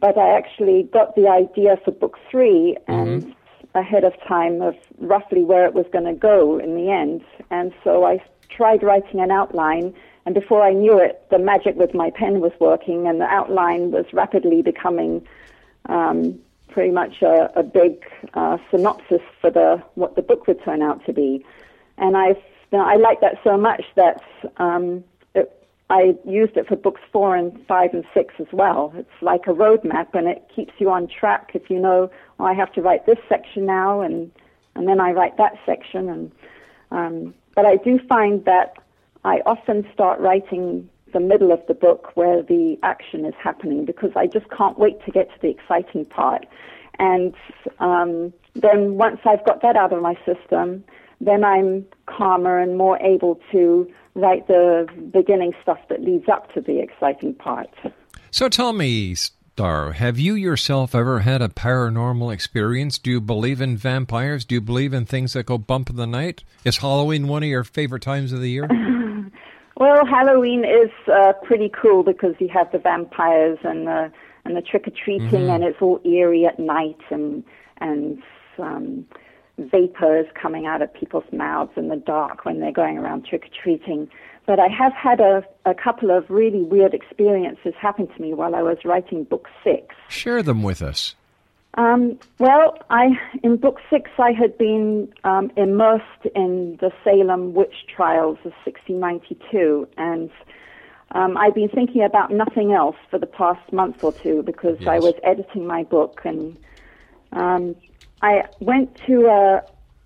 But 0.00 0.16
I 0.16 0.36
actually 0.36 0.84
got 0.84 1.14
the 1.14 1.28
idea 1.28 1.76
for 1.84 1.90
book 1.90 2.18
3 2.30 2.76
and 2.86 3.34
ahead 3.74 4.04
of 4.04 4.12
time 4.26 4.62
of 4.62 4.76
roughly 4.98 5.42
where 5.42 5.66
it 5.66 5.74
was 5.74 5.86
going 5.92 6.04
to 6.04 6.14
go 6.14 6.58
in 6.58 6.74
the 6.74 6.90
end. 6.90 7.22
And 7.50 7.72
so 7.84 8.04
I 8.04 8.22
tried 8.48 8.82
writing 8.82 9.20
an 9.20 9.30
outline 9.30 9.94
and 10.26 10.34
before 10.34 10.62
I 10.62 10.72
knew 10.72 10.98
it, 10.98 11.22
the 11.30 11.38
magic 11.38 11.76
with 11.76 11.94
my 11.94 12.10
pen 12.10 12.40
was 12.40 12.52
working, 12.60 13.06
and 13.06 13.20
the 13.20 13.26
outline 13.26 13.90
was 13.90 14.04
rapidly 14.12 14.62
becoming 14.62 15.26
um, 15.86 16.38
pretty 16.70 16.90
much 16.90 17.22
a, 17.22 17.50
a 17.56 17.62
big 17.62 18.04
uh, 18.34 18.58
synopsis 18.70 19.22
for 19.40 19.50
the 19.50 19.82
what 19.94 20.16
the 20.16 20.22
book 20.22 20.46
would 20.46 20.62
turn 20.64 20.82
out 20.82 21.04
to 21.06 21.12
be. 21.12 21.44
And 21.98 22.16
I, 22.16 22.34
I 22.72 22.96
like 22.96 23.20
that 23.20 23.38
so 23.44 23.56
much 23.56 23.84
that 23.96 24.22
um, 24.56 25.04
it, 25.34 25.66
I 25.90 26.14
used 26.24 26.56
it 26.56 26.66
for 26.66 26.76
books 26.76 27.00
four 27.12 27.36
and 27.36 27.64
five 27.66 27.92
and 27.92 28.04
six 28.14 28.34
as 28.38 28.46
well. 28.52 28.92
It's 28.96 29.22
like 29.22 29.46
a 29.46 29.52
roadmap, 29.52 30.14
and 30.14 30.28
it 30.28 30.48
keeps 30.54 30.72
you 30.78 30.90
on 30.90 31.08
track. 31.08 31.50
If 31.54 31.68
you 31.68 31.78
know, 31.78 32.10
oh, 32.38 32.44
I 32.44 32.54
have 32.54 32.72
to 32.74 32.82
write 32.82 33.06
this 33.06 33.18
section 33.28 33.66
now, 33.66 34.00
and 34.00 34.30
and 34.74 34.88
then 34.88 35.00
I 35.00 35.12
write 35.12 35.36
that 35.36 35.58
section, 35.66 36.08
and 36.08 36.32
um, 36.90 37.34
but 37.54 37.66
I 37.66 37.76
do 37.76 37.98
find 38.08 38.44
that 38.44 38.76
I 39.24 39.42
often 39.44 39.86
start 39.92 40.20
writing 40.20 40.88
the 41.12 41.20
middle 41.20 41.52
of 41.52 41.60
the 41.68 41.74
book 41.74 42.12
where 42.14 42.42
the 42.42 42.78
action 42.82 43.24
is 43.24 43.34
happening 43.42 43.84
because 43.84 44.10
I 44.16 44.26
just 44.26 44.48
can't 44.50 44.78
wait 44.78 45.04
to 45.04 45.10
get 45.10 45.28
to 45.30 45.40
the 45.40 45.48
exciting 45.48 46.04
part. 46.04 46.46
And 46.98 47.34
um, 47.78 48.32
then 48.54 48.96
once 48.96 49.20
I've 49.24 49.44
got 49.44 49.62
that 49.62 49.76
out 49.76 49.92
of 49.92 50.02
my 50.02 50.16
system, 50.26 50.84
then 51.20 51.44
I'm 51.44 51.86
calmer 52.06 52.58
and 52.58 52.76
more 52.76 52.98
able 52.98 53.40
to 53.52 53.90
write 54.14 54.48
the 54.48 54.86
beginning 55.12 55.52
stuff 55.62 55.78
that 55.88 56.02
leads 56.02 56.28
up 56.28 56.52
to 56.54 56.60
the 56.60 56.80
exciting 56.80 57.34
part. 57.34 57.70
So 58.30 58.48
tell 58.48 58.72
me, 58.72 59.14
Star, 59.14 59.92
have 59.92 60.18
you 60.18 60.34
yourself 60.34 60.94
ever 60.94 61.20
had 61.20 61.42
a 61.42 61.48
paranormal 61.48 62.32
experience? 62.32 62.98
Do 62.98 63.10
you 63.10 63.20
believe 63.20 63.60
in 63.60 63.76
vampires? 63.76 64.44
Do 64.44 64.54
you 64.54 64.60
believe 64.60 64.94
in 64.94 65.04
things 65.04 65.32
that 65.34 65.46
go 65.46 65.58
bump 65.58 65.90
in 65.90 65.96
the 65.96 66.06
night? 66.06 66.44
Is 66.64 66.78
Halloween 66.78 67.28
one 67.28 67.42
of 67.42 67.48
your 67.48 67.64
favorite 67.64 68.02
times 68.02 68.32
of 68.32 68.40
the 68.40 68.50
year? 68.50 68.66
Well, 69.80 70.04
Halloween 70.04 70.62
is 70.62 70.90
uh, 71.10 71.32
pretty 71.42 71.70
cool 71.70 72.02
because 72.02 72.34
you 72.38 72.48
have 72.48 72.70
the 72.70 72.78
vampires 72.78 73.58
and 73.64 73.86
the 73.86 74.12
and 74.44 74.54
the 74.54 74.60
trick 74.60 74.86
or 74.86 74.90
treating, 74.90 75.48
and 75.48 75.64
it's 75.64 75.80
all 75.80 76.00
eerie 76.04 76.44
at 76.44 76.58
night, 76.58 77.00
and 77.10 77.42
and 77.78 78.22
um, 78.58 79.06
vapors 79.56 80.26
coming 80.34 80.66
out 80.66 80.82
of 80.82 80.92
people's 80.92 81.24
mouths 81.32 81.72
in 81.76 81.88
the 81.88 81.96
dark 81.96 82.44
when 82.44 82.60
they're 82.60 82.70
going 82.70 82.98
around 82.98 83.24
trick 83.24 83.46
or 83.46 83.62
treating. 83.62 84.06
But 84.46 84.60
I 84.60 84.68
have 84.68 84.92
had 84.92 85.18
a, 85.18 85.44
a 85.64 85.72
couple 85.74 86.10
of 86.10 86.28
really 86.28 86.62
weird 86.62 86.92
experiences 86.92 87.72
happen 87.80 88.06
to 88.06 88.20
me 88.20 88.34
while 88.34 88.54
I 88.54 88.60
was 88.60 88.78
writing 88.84 89.24
book 89.24 89.48
six. 89.64 89.94
Share 90.10 90.42
them 90.42 90.62
with 90.62 90.82
us. 90.82 91.14
Um, 91.74 92.18
well, 92.38 92.76
I 92.90 93.10
in 93.42 93.56
book 93.56 93.80
six 93.90 94.10
I 94.18 94.32
had 94.32 94.58
been 94.58 95.12
um, 95.22 95.52
immersed 95.56 96.26
in 96.34 96.76
the 96.80 96.92
Salem 97.04 97.54
witch 97.54 97.86
trials 97.94 98.38
of 98.38 98.52
1692, 98.64 99.88
and 99.96 100.30
um, 101.12 101.36
I'd 101.36 101.54
been 101.54 101.68
thinking 101.68 102.02
about 102.02 102.32
nothing 102.32 102.72
else 102.72 102.96
for 103.08 103.18
the 103.18 103.26
past 103.26 103.72
month 103.72 104.02
or 104.02 104.12
two 104.12 104.42
because 104.42 104.84
I 104.86 104.98
was 104.98 105.14
editing 105.22 105.66
my 105.66 105.84
book, 105.84 106.22
and 106.24 106.56
um, 107.32 107.76
I 108.20 108.44
went 108.58 108.96
to 109.06 109.26
a, 109.26 109.62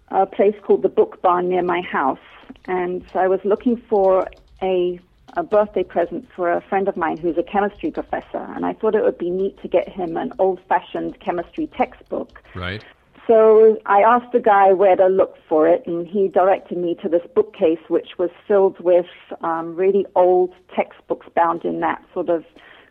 a 0.08 0.26
place 0.26 0.54
called 0.62 0.82
the 0.82 0.90
Book 0.90 1.22
Barn 1.22 1.48
near 1.48 1.62
my 1.62 1.80
house, 1.80 2.18
and 2.66 3.02
I 3.14 3.26
was 3.28 3.40
looking 3.42 3.78
for 3.88 4.28
a 4.60 5.00
a 5.36 5.42
birthday 5.42 5.82
present 5.82 6.28
for 6.34 6.52
a 6.52 6.60
friend 6.60 6.88
of 6.88 6.96
mine 6.96 7.16
who's 7.16 7.38
a 7.38 7.42
chemistry 7.42 7.90
professor, 7.90 8.46
and 8.54 8.64
I 8.64 8.72
thought 8.72 8.94
it 8.94 9.02
would 9.02 9.18
be 9.18 9.30
neat 9.30 9.60
to 9.62 9.68
get 9.68 9.88
him 9.88 10.16
an 10.16 10.32
old-fashioned 10.38 11.20
chemistry 11.20 11.68
textbook. 11.76 12.42
Right. 12.54 12.84
So 13.26 13.78
I 13.86 14.02
asked 14.02 14.32
the 14.32 14.40
guy 14.40 14.72
where 14.72 14.96
to 14.96 15.06
look 15.06 15.36
for 15.48 15.66
it, 15.66 15.86
and 15.86 16.06
he 16.06 16.28
directed 16.28 16.76
me 16.78 16.94
to 17.02 17.08
this 17.08 17.22
bookcase, 17.34 17.78
which 17.88 18.18
was 18.18 18.30
filled 18.46 18.78
with 18.80 19.06
um, 19.40 19.74
really 19.74 20.04
old 20.14 20.52
textbooks 20.74 21.26
bound 21.34 21.64
in 21.64 21.80
that 21.80 22.02
sort 22.12 22.28
of 22.28 22.44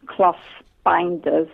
cloth 0.07 0.41
binders, 0.83 1.49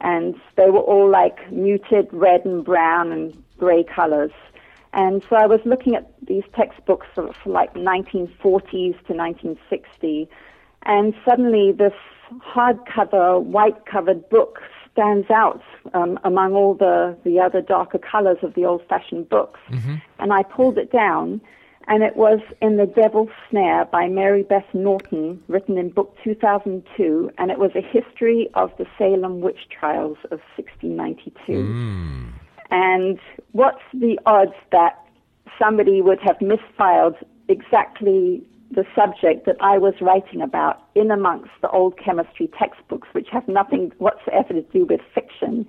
and 0.00 0.34
they 0.56 0.70
were 0.70 0.80
all 0.80 1.08
like 1.08 1.50
muted 1.50 2.08
red 2.12 2.44
and 2.44 2.64
brown 2.64 3.12
and 3.12 3.42
gray 3.56 3.84
colors. 3.84 4.32
And 4.92 5.22
so 5.28 5.36
I 5.36 5.46
was 5.46 5.60
looking 5.64 5.94
at 5.94 6.10
these 6.26 6.44
textbooks 6.54 7.06
for, 7.14 7.32
for 7.44 7.50
like 7.50 7.74
1940s 7.74 8.96
to 9.06 9.14
1960, 9.14 10.28
and 10.84 11.14
suddenly 11.24 11.72
this 11.72 11.92
hardcover, 12.42 13.42
white-covered 13.42 14.28
book 14.28 14.60
stands 14.92 15.30
out 15.30 15.62
um, 15.94 16.18
among 16.24 16.54
all 16.54 16.74
the, 16.74 17.16
the 17.24 17.38
other 17.38 17.60
darker 17.60 17.98
colors 17.98 18.38
of 18.42 18.54
the 18.54 18.64
old 18.64 18.82
fashioned 18.88 19.28
books. 19.28 19.60
And 20.18 20.32
I 20.32 20.42
pulled 20.42 20.78
it 20.78 20.90
down, 20.90 21.40
and 21.86 22.02
it 22.02 22.16
was 22.16 22.40
In 22.60 22.76
the 22.76 22.86
Devil's 22.86 23.30
Snare 23.50 23.84
by 23.86 24.08
Mary 24.08 24.42
Beth 24.42 24.66
Norton, 24.74 25.42
written 25.48 25.78
in 25.78 25.90
book 25.90 26.16
2002, 26.24 27.30
and 27.38 27.50
it 27.50 27.58
was 27.58 27.70
a 27.74 27.80
history 27.80 28.48
of 28.54 28.72
the 28.78 28.86
Salem 28.98 29.40
witch 29.40 29.68
trials 29.70 30.18
of 30.30 30.40
1692. 30.56 31.52
And 32.70 33.18
what's 33.52 33.82
the 33.94 34.18
odds 34.26 34.52
that 34.72 34.98
somebody 35.58 36.02
would 36.02 36.20
have 36.20 36.38
misfiled 36.38 37.16
exactly 37.48 38.42
the 38.70 38.84
subject 38.94 39.46
that 39.46 39.56
I 39.60 39.78
was 39.78 39.94
writing 40.00 40.42
about 40.42 40.82
in 40.94 41.10
amongst 41.10 41.50
the 41.62 41.70
old 41.70 41.96
chemistry 41.98 42.50
textbooks, 42.58 43.08
which 43.12 43.28
have 43.30 43.48
nothing 43.48 43.92
whatsoever 43.98 44.52
to 44.52 44.62
do 44.62 44.84
with 44.84 45.00
fiction? 45.14 45.66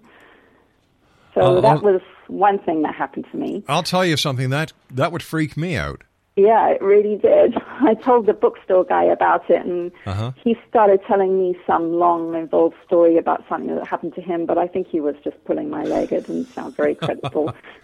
So 1.34 1.42
Uh, 1.42 1.62
that 1.62 1.78
I'll- 1.78 1.82
was 1.82 2.02
one 2.28 2.60
thing 2.60 2.82
that 2.82 2.94
happened 2.96 3.26
to 3.32 3.38
me. 3.38 3.64
I'll 3.70 3.84
tell 3.84 4.04
you 4.04 4.18
something 4.18 4.50
that 4.50 4.74
that 4.94 5.12
would 5.14 5.24
freak 5.24 5.56
me 5.56 5.78
out. 5.78 6.04
Yeah, 6.36 6.70
it 6.70 6.82
really 6.82 7.18
did. 7.18 7.56
I 7.82 7.96
told 7.96 8.26
the 8.26 8.34
bookstore 8.34 8.86
guy 8.86 9.04
about 9.04 9.50
it, 9.50 9.66
and 9.66 9.92
Uh-huh. 10.06 10.32
he 10.42 10.56
started 10.70 11.02
telling 11.08 11.38
me 11.38 11.58
some 11.68 11.94
long, 11.94 12.36
involved 12.36 12.76
story 12.86 13.18
about 13.18 13.44
something 13.50 13.76
that 13.76 13.86
happened 13.88 14.16
to 14.16 14.22
him. 14.22 14.46
But 14.46 14.58
I 14.58 14.68
think 14.68 14.88
he 14.88 15.00
was 15.02 15.16
just 15.24 15.44
pulling 15.46 15.70
my 15.70 15.84
leg. 15.84 16.12
It 16.12 16.28
didn't 16.28 16.48
sound 16.56 16.76
very 16.78 16.96
credible. 16.96 17.54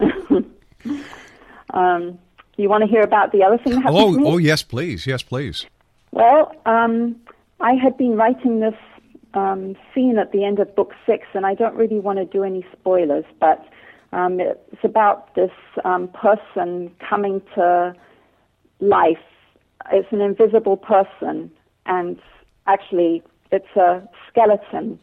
um, 1.74 2.18
you 2.56 2.68
want 2.68 2.82
to 2.84 2.88
hear 2.88 3.02
about 3.02 3.32
the 3.32 3.42
other 3.42 3.58
thing 3.58 3.74
that 3.74 3.82
happened 3.82 3.98
Oh, 3.98 4.14
to 4.14 4.20
me? 4.20 4.26
oh 4.26 4.38
yes, 4.38 4.62
please, 4.62 5.06
yes, 5.06 5.22
please. 5.22 5.66
Well, 6.12 6.52
um, 6.64 7.16
I 7.60 7.72
had 7.74 7.96
been 7.98 8.16
writing 8.16 8.60
this 8.60 8.74
um, 9.34 9.76
scene 9.94 10.18
at 10.18 10.32
the 10.32 10.44
end 10.44 10.58
of 10.60 10.74
book 10.74 10.92
six, 11.04 11.26
and 11.34 11.44
I 11.44 11.54
don't 11.54 11.74
really 11.74 12.00
want 12.00 12.18
to 12.18 12.24
do 12.24 12.42
any 12.42 12.64
spoilers, 12.72 13.24
but 13.38 13.66
um, 14.12 14.40
it's 14.40 14.82
about 14.84 15.34
this 15.34 15.50
um, 15.84 16.08
person 16.08 16.90
coming 17.06 17.42
to 17.54 17.94
life. 18.80 19.18
It's 19.92 20.10
an 20.12 20.20
invisible 20.20 20.76
person, 20.76 21.50
and 21.86 22.18
actually, 22.66 23.22
it's 23.52 23.76
a 23.76 24.02
skeleton, 24.28 24.98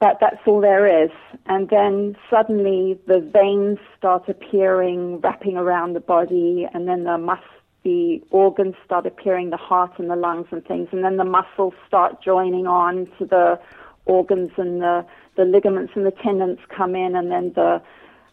but 0.00 0.18
that's 0.20 0.40
all 0.46 0.60
there 0.60 1.04
is. 1.04 1.10
And 1.46 1.68
then 1.68 2.16
suddenly, 2.30 2.98
the 3.06 3.20
veins 3.20 3.78
start 3.98 4.28
appearing, 4.28 5.20
wrapping 5.20 5.56
around 5.56 5.94
the 5.94 6.00
body, 6.00 6.66
and 6.72 6.88
then 6.88 7.04
the 7.04 7.18
mus- 7.18 7.40
the 7.82 8.20
organs 8.30 8.74
start 8.84 9.06
appearing, 9.06 9.50
the 9.50 9.56
heart 9.56 9.92
and 9.98 10.10
the 10.10 10.16
lungs 10.16 10.48
and 10.50 10.64
things, 10.64 10.88
and 10.92 11.04
then 11.04 11.18
the 11.18 11.24
muscles 11.24 11.74
start 11.86 12.20
joining 12.22 12.66
on 12.66 13.06
to 13.18 13.26
the 13.26 13.60
organs, 14.06 14.50
and 14.56 14.80
the 14.80 15.04
the 15.36 15.44
ligaments 15.44 15.92
and 15.94 16.06
the 16.06 16.10
tendons 16.10 16.58
come 16.74 16.96
in, 16.96 17.14
and 17.14 17.30
then 17.30 17.52
the 17.54 17.82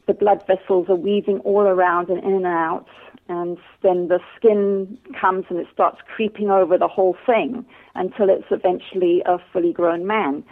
the 0.07 0.13
blood 0.13 0.43
vessels 0.47 0.87
are 0.89 0.95
weaving 0.95 1.39
all 1.39 1.61
around 1.61 2.09
and 2.09 2.23
in 2.23 2.33
and 2.33 2.45
out, 2.45 2.87
and 3.29 3.57
then 3.81 4.07
the 4.09 4.19
skin 4.37 4.97
comes 5.19 5.45
and 5.49 5.59
it 5.59 5.67
starts 5.73 5.99
creeping 6.13 6.49
over 6.49 6.77
the 6.77 6.87
whole 6.87 7.15
thing 7.25 7.65
until 7.95 8.29
it's 8.29 8.47
eventually 8.51 9.21
a 9.25 9.37
fully 9.51 9.71
grown 9.71 10.05
man. 10.05 10.43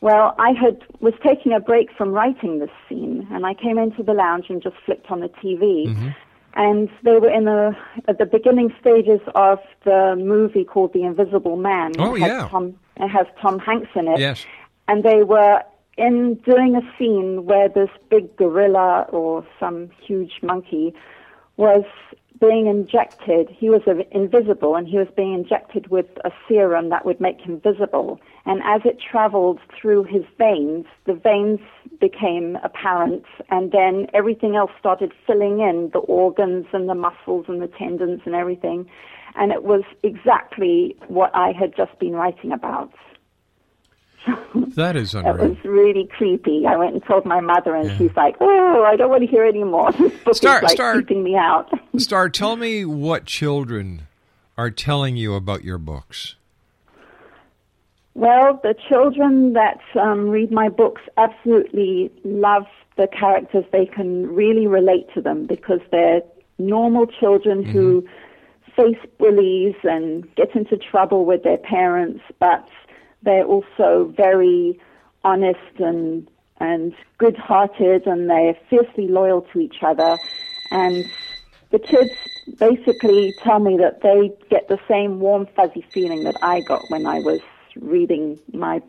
Well, 0.00 0.34
I 0.38 0.50
had 0.50 0.82
was 1.00 1.14
taking 1.24 1.52
a 1.52 1.60
break 1.60 1.90
from 1.96 2.10
writing 2.10 2.58
this 2.58 2.70
scene, 2.88 3.26
and 3.30 3.46
I 3.46 3.54
came 3.54 3.78
into 3.78 4.02
the 4.02 4.12
lounge 4.12 4.46
and 4.48 4.62
just 4.62 4.76
flicked 4.84 5.10
on 5.10 5.20
the 5.20 5.28
TV, 5.28 5.86
mm-hmm. 5.86 6.08
and 6.54 6.90
they 7.02 7.18
were 7.18 7.30
in 7.30 7.44
the 7.44 7.76
at 8.06 8.18
the 8.18 8.26
beginning 8.26 8.74
stages 8.80 9.20
of 9.34 9.58
the 9.84 10.14
movie 10.18 10.64
called 10.64 10.92
The 10.92 11.02
Invisible 11.04 11.56
Man. 11.56 11.92
Oh, 11.98 12.14
it 12.14 12.20
yeah. 12.20 12.48
Tom, 12.50 12.74
it 12.96 13.08
has 13.08 13.26
Tom 13.40 13.58
Hanks 13.58 13.88
in 13.94 14.08
it 14.08 14.18
Yes. 14.18 14.44
and 14.88 15.02
they 15.02 15.22
were 15.22 15.62
in 15.96 16.34
doing 16.44 16.76
a 16.76 16.82
scene 16.98 17.46
where 17.46 17.68
this 17.68 17.90
big 18.10 18.36
gorilla 18.36 19.06
or 19.10 19.46
some 19.58 19.90
huge 20.06 20.40
monkey 20.42 20.94
was 21.56 21.84
being 22.40 22.66
injected. 22.66 23.48
He 23.48 23.70
was 23.70 23.82
invisible, 24.10 24.76
and 24.76 24.86
he 24.86 24.98
was 24.98 25.08
being 25.16 25.32
injected 25.32 25.88
with 25.88 26.06
a 26.24 26.30
serum 26.46 26.90
that 26.90 27.06
would 27.06 27.20
make 27.20 27.40
him 27.40 27.60
visible. 27.60 28.20
And 28.44 28.60
as 28.62 28.82
it 28.84 28.98
traveled 29.00 29.58
through 29.80 30.04
his 30.04 30.24
veins, 30.36 30.84
the 31.06 31.14
veins 31.14 31.60
became 31.98 32.58
apparent, 32.62 33.24
and 33.48 33.72
then 33.72 34.06
everything 34.12 34.54
else 34.54 34.70
started 34.78 35.12
filling 35.26 35.60
in 35.60 35.90
the 35.92 36.00
organs 36.00 36.66
and 36.72 36.88
the 36.88 36.94
muscles 36.94 37.46
and 37.48 37.62
the 37.62 37.68
tendons 37.68 38.20
and 38.26 38.34
everything. 38.34 38.86
And 39.34 39.52
it 39.52 39.64
was 39.64 39.82
exactly 40.02 40.96
what 41.08 41.30
I 41.34 41.52
had 41.52 41.74
just 41.76 41.98
been 41.98 42.12
writing 42.12 42.52
about. 42.52 42.92
That 44.76 44.96
is 44.96 45.14
It 45.14 45.24
unreal. 45.24 45.48
was 45.50 45.56
really 45.64 46.06
creepy. 46.16 46.66
I 46.66 46.76
went 46.76 46.94
and 46.94 47.04
told 47.04 47.24
my 47.24 47.40
mother, 47.40 47.74
and 47.74 47.90
she's 47.96 48.14
like, 48.16 48.36
"Oh, 48.40 48.84
I 48.86 48.96
don't 48.96 49.08
want 49.10 49.22
to 49.22 49.26
hear 49.26 49.44
any 49.44 49.64
more. 49.64 49.90
This 49.98 50.12
book 50.24 50.34
Start- 50.36 50.62
is 50.64 50.68
like 50.68 50.76
start. 50.76 50.94
creeping 50.96 51.22
me 51.22 51.36
out." 51.36 51.70
Star, 51.98 52.28
tell 52.28 52.56
me 52.56 52.84
what 52.84 53.24
children 53.26 54.02
are 54.58 54.70
telling 54.70 55.16
you 55.16 55.34
about 55.34 55.64
your 55.64 55.78
books. 55.78 56.34
well, 58.14 58.58
the 58.62 58.74
children 58.88 59.52
that 59.52 59.80
um, 60.00 60.28
read 60.30 60.50
my 60.50 60.68
books 60.68 61.02
absolutely 61.18 62.10
love 62.24 62.64
the 62.96 63.06
characters. 63.08 63.64
They 63.72 63.86
can 63.86 64.26
really 64.34 64.66
relate 64.66 65.06
to 65.14 65.20
them 65.20 65.46
because 65.46 65.80
they're 65.90 66.22
normal 66.58 67.06
children 67.06 67.62
who 67.64 68.06
face 68.74 68.96
bullies 69.18 69.74
and 69.84 70.34
get 70.34 70.54
into 70.56 70.76
trouble 70.78 71.24
with 71.26 71.42
their 71.42 71.58
parents, 71.58 72.20
but 72.40 72.66
they're 73.26 73.44
also 73.44 74.12
very 74.16 74.80
honest 75.22 75.74
and 75.78 76.26
and 76.58 76.94
good-hearted, 77.18 78.06
and 78.06 78.30
they're 78.30 78.56
fiercely 78.70 79.08
loyal 79.08 79.42
to 79.52 79.60
each 79.60 79.82
other. 79.82 80.16
And 80.70 81.04
the 81.70 81.78
kids 81.78 82.12
basically 82.58 83.34
tell 83.42 83.58
me 83.58 83.76
that 83.76 84.00
they 84.00 84.32
get 84.48 84.68
the 84.68 84.78
same 84.88 85.20
warm, 85.20 85.46
fuzzy 85.54 85.84
feeling 85.92 86.24
that 86.24 86.36
I 86.42 86.62
got 86.62 86.80
when 86.88 87.04
I 87.04 87.18
was 87.18 87.40
reading 87.78 88.38
my 88.54 88.80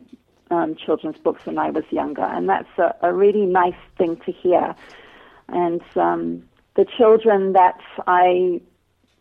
um, 0.49 0.75
children's 0.75 1.17
books 1.17 1.45
when 1.45 1.57
I 1.57 1.71
was 1.71 1.83
younger, 1.91 2.23
and 2.23 2.47
that's 2.47 2.69
a, 2.77 2.95
a 3.01 3.13
really 3.13 3.45
nice 3.45 3.81
thing 3.97 4.15
to 4.25 4.31
hear. 4.31 4.73
And 5.49 5.81
um, 5.95 6.43
the 6.75 6.85
children 6.85 7.51
that 7.53 7.81
I 8.05 8.61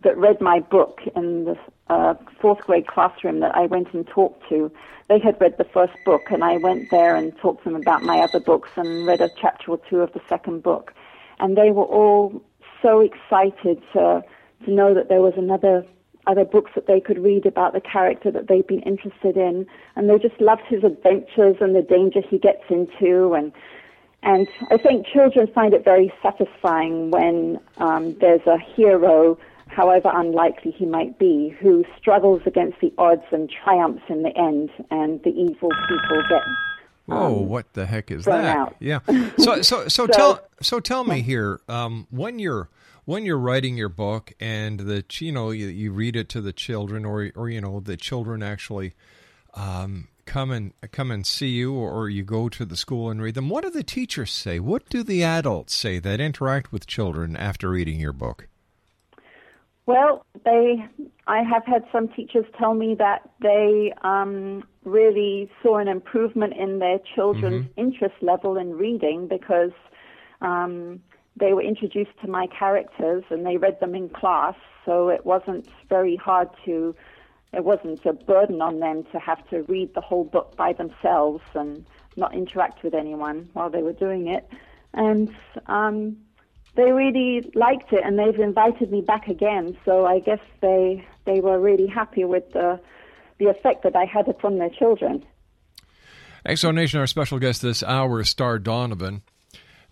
that 0.02 0.16
read 0.16 0.40
my 0.40 0.60
book 0.60 1.00
in 1.16 1.46
the 1.46 1.56
uh, 1.88 2.14
fourth 2.40 2.60
grade 2.60 2.86
classroom 2.86 3.40
that 3.40 3.54
I 3.54 3.66
went 3.66 3.92
and 3.92 4.06
talked 4.06 4.48
to, 4.48 4.70
they 5.08 5.18
had 5.18 5.40
read 5.40 5.56
the 5.56 5.64
first 5.64 5.92
book, 6.04 6.22
and 6.30 6.42
I 6.42 6.56
went 6.56 6.90
there 6.90 7.14
and 7.14 7.36
talked 7.38 7.62
to 7.64 7.70
them 7.70 7.80
about 7.80 8.02
my 8.02 8.18
other 8.18 8.40
books 8.40 8.70
and 8.76 9.06
read 9.06 9.20
a 9.20 9.30
chapter 9.40 9.70
or 9.72 9.80
two 9.88 10.00
of 10.00 10.12
the 10.12 10.20
second 10.28 10.62
book, 10.62 10.92
and 11.38 11.56
they 11.56 11.70
were 11.70 11.84
all 11.84 12.42
so 12.82 13.00
excited 13.00 13.82
to 13.92 14.22
to 14.64 14.70
know 14.70 14.94
that 14.94 15.08
there 15.08 15.20
was 15.20 15.34
another 15.36 15.84
other 16.26 16.44
books 16.44 16.72
that 16.74 16.86
they 16.86 16.98
could 16.98 17.18
read 17.22 17.46
about 17.46 17.72
the 17.72 17.80
character 17.80 18.30
that 18.32 18.48
they'd 18.48 18.66
been 18.66 18.80
interested 18.80 19.36
in, 19.36 19.66
and 19.94 20.10
they 20.10 20.18
just 20.18 20.40
loved 20.40 20.62
his 20.68 20.82
adventures 20.82 21.56
and 21.60 21.74
the 21.74 21.82
danger 21.82 22.20
he 22.20 22.38
gets 22.38 22.64
into, 22.68 23.34
and 23.34 23.52
and 24.22 24.48
I 24.72 24.76
think 24.76 25.06
children 25.06 25.46
find 25.54 25.72
it 25.72 25.84
very 25.84 26.12
satisfying 26.20 27.12
when 27.12 27.60
um, 27.76 28.16
there's 28.18 28.44
a 28.46 28.58
hero, 28.58 29.38
however 29.68 30.10
unlikely 30.12 30.70
he 30.72 30.86
might 30.86 31.18
be, 31.18 31.54
who 31.60 31.84
struggles 31.98 32.42
against 32.46 32.80
the 32.80 32.92
odds 32.98 33.24
and 33.32 33.50
triumphs 33.50 34.02
in 34.08 34.22
the 34.22 34.36
end, 34.36 34.70
and 34.90 35.22
the 35.22 35.30
evil 35.30 35.70
people 35.88 36.22
get. 36.28 36.42
Oh, 37.08 37.40
what 37.40 37.72
the 37.74 37.86
heck 37.86 38.10
is 38.10 38.24
that? 38.24 38.44
out. 38.44 38.76
Yeah. 38.80 39.00
So, 39.38 39.62
so, 39.62 39.86
so, 39.86 40.06
tell, 40.06 40.40
so 40.60 40.80
tell 40.80 41.04
me 41.04 41.22
here, 41.22 41.60
um, 41.68 42.06
when 42.10 42.38
you're 42.38 42.68
when 43.04 43.24
you're 43.24 43.38
writing 43.38 43.76
your 43.76 43.88
book 43.88 44.32
and 44.40 44.80
the 44.80 45.04
you 45.20 45.30
know 45.30 45.50
you, 45.50 45.66
you 45.66 45.92
read 45.92 46.16
it 46.16 46.28
to 46.30 46.40
the 46.40 46.52
children 46.52 47.04
or 47.04 47.30
or 47.36 47.48
you 47.48 47.60
know 47.60 47.80
the 47.80 47.96
children 47.96 48.42
actually 48.42 48.94
um, 49.54 50.08
come 50.24 50.50
and 50.50 50.72
come 50.90 51.10
and 51.10 51.26
see 51.26 51.48
you 51.48 51.72
or 51.72 52.08
you 52.08 52.22
go 52.22 52.48
to 52.48 52.64
the 52.64 52.76
school 52.76 53.10
and 53.10 53.22
read 53.22 53.34
them. 53.34 53.48
What 53.48 53.64
do 53.64 53.70
the 53.70 53.84
teachers 53.84 54.32
say? 54.32 54.58
What 54.58 54.88
do 54.88 55.02
the 55.02 55.22
adults 55.22 55.74
say 55.74 55.98
that 56.00 56.20
interact 56.20 56.72
with 56.72 56.86
children 56.86 57.36
after 57.36 57.70
reading 57.70 58.00
your 58.00 58.12
book? 58.12 58.48
Well, 59.86 60.26
they. 60.44 60.84
I 61.28 61.42
have 61.42 61.64
had 61.64 61.84
some 61.92 62.08
teachers 62.08 62.44
tell 62.58 62.74
me 62.74 62.96
that 62.96 63.30
they 63.40 63.92
um, 64.02 64.64
really 64.84 65.50
saw 65.62 65.78
an 65.78 65.88
improvement 65.88 66.54
in 66.56 66.80
their 66.80 66.98
children's 67.14 67.66
interest 67.76 68.14
level 68.20 68.56
in 68.56 68.76
reading 68.76 69.28
because 69.28 69.72
um, 70.40 71.00
they 71.36 71.52
were 71.52 71.62
introduced 71.62 72.18
to 72.22 72.28
my 72.28 72.48
characters 72.48 73.24
and 73.30 73.46
they 73.46 73.56
read 73.56 73.78
them 73.78 73.94
in 73.94 74.08
class, 74.08 74.54
so 74.84 75.08
it 75.08 75.24
wasn't 75.24 75.68
very 75.88 76.16
hard 76.16 76.48
to. 76.64 76.94
It 77.52 77.64
wasn't 77.64 78.04
a 78.04 78.12
burden 78.12 78.60
on 78.60 78.80
them 78.80 79.04
to 79.12 79.20
have 79.20 79.48
to 79.50 79.62
read 79.62 79.94
the 79.94 80.00
whole 80.00 80.24
book 80.24 80.56
by 80.56 80.72
themselves 80.72 81.42
and 81.54 81.86
not 82.16 82.34
interact 82.34 82.82
with 82.82 82.92
anyone 82.92 83.48
while 83.52 83.70
they 83.70 83.82
were 83.82 83.92
doing 83.92 84.26
it. 84.26 84.48
And 84.92 85.32
um, 85.66 86.16
they 86.76 86.92
really 86.92 87.50
liked 87.54 87.92
it 87.92 88.02
and 88.04 88.18
they've 88.18 88.38
invited 88.38 88.90
me 88.90 89.00
back 89.00 89.28
again. 89.28 89.76
So 89.84 90.06
I 90.06 90.20
guess 90.20 90.40
they 90.60 91.06
they 91.24 91.40
were 91.40 91.58
really 91.58 91.86
happy 91.86 92.24
with 92.24 92.52
the 92.52 92.80
the 93.38 93.46
effect 93.46 93.82
that 93.82 93.96
I 93.96 94.04
had 94.04 94.28
upon 94.28 94.58
their 94.58 94.70
children. 94.70 95.24
X 96.44 96.60
Zone 96.60 96.76
Nation, 96.76 97.00
our 97.00 97.06
special 97.06 97.38
guest 97.38 97.60
this 97.60 97.82
hour 97.82 98.20
is 98.20 98.28
Star 98.28 98.58
Donovan. 98.58 99.22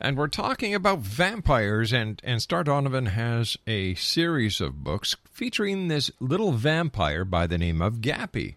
And 0.01 0.17
we're 0.17 0.29
talking 0.29 0.75
about 0.75 0.99
vampires, 0.99 1.93
and, 1.93 2.21
and 2.25 2.43
Star 2.43 2.65
Donovan 2.65 3.07
has 3.07 3.57
a 3.67 3.95
series 3.95 4.61
of 4.61 4.83
books 4.83 5.17
featuring 5.31 5.89
this 5.89 6.11
little 6.21 6.53
vampire 6.53 7.25
by 7.25 7.47
the 7.47 7.59
name 7.59 7.81
of 7.81 8.01
Gappy. 8.01 8.57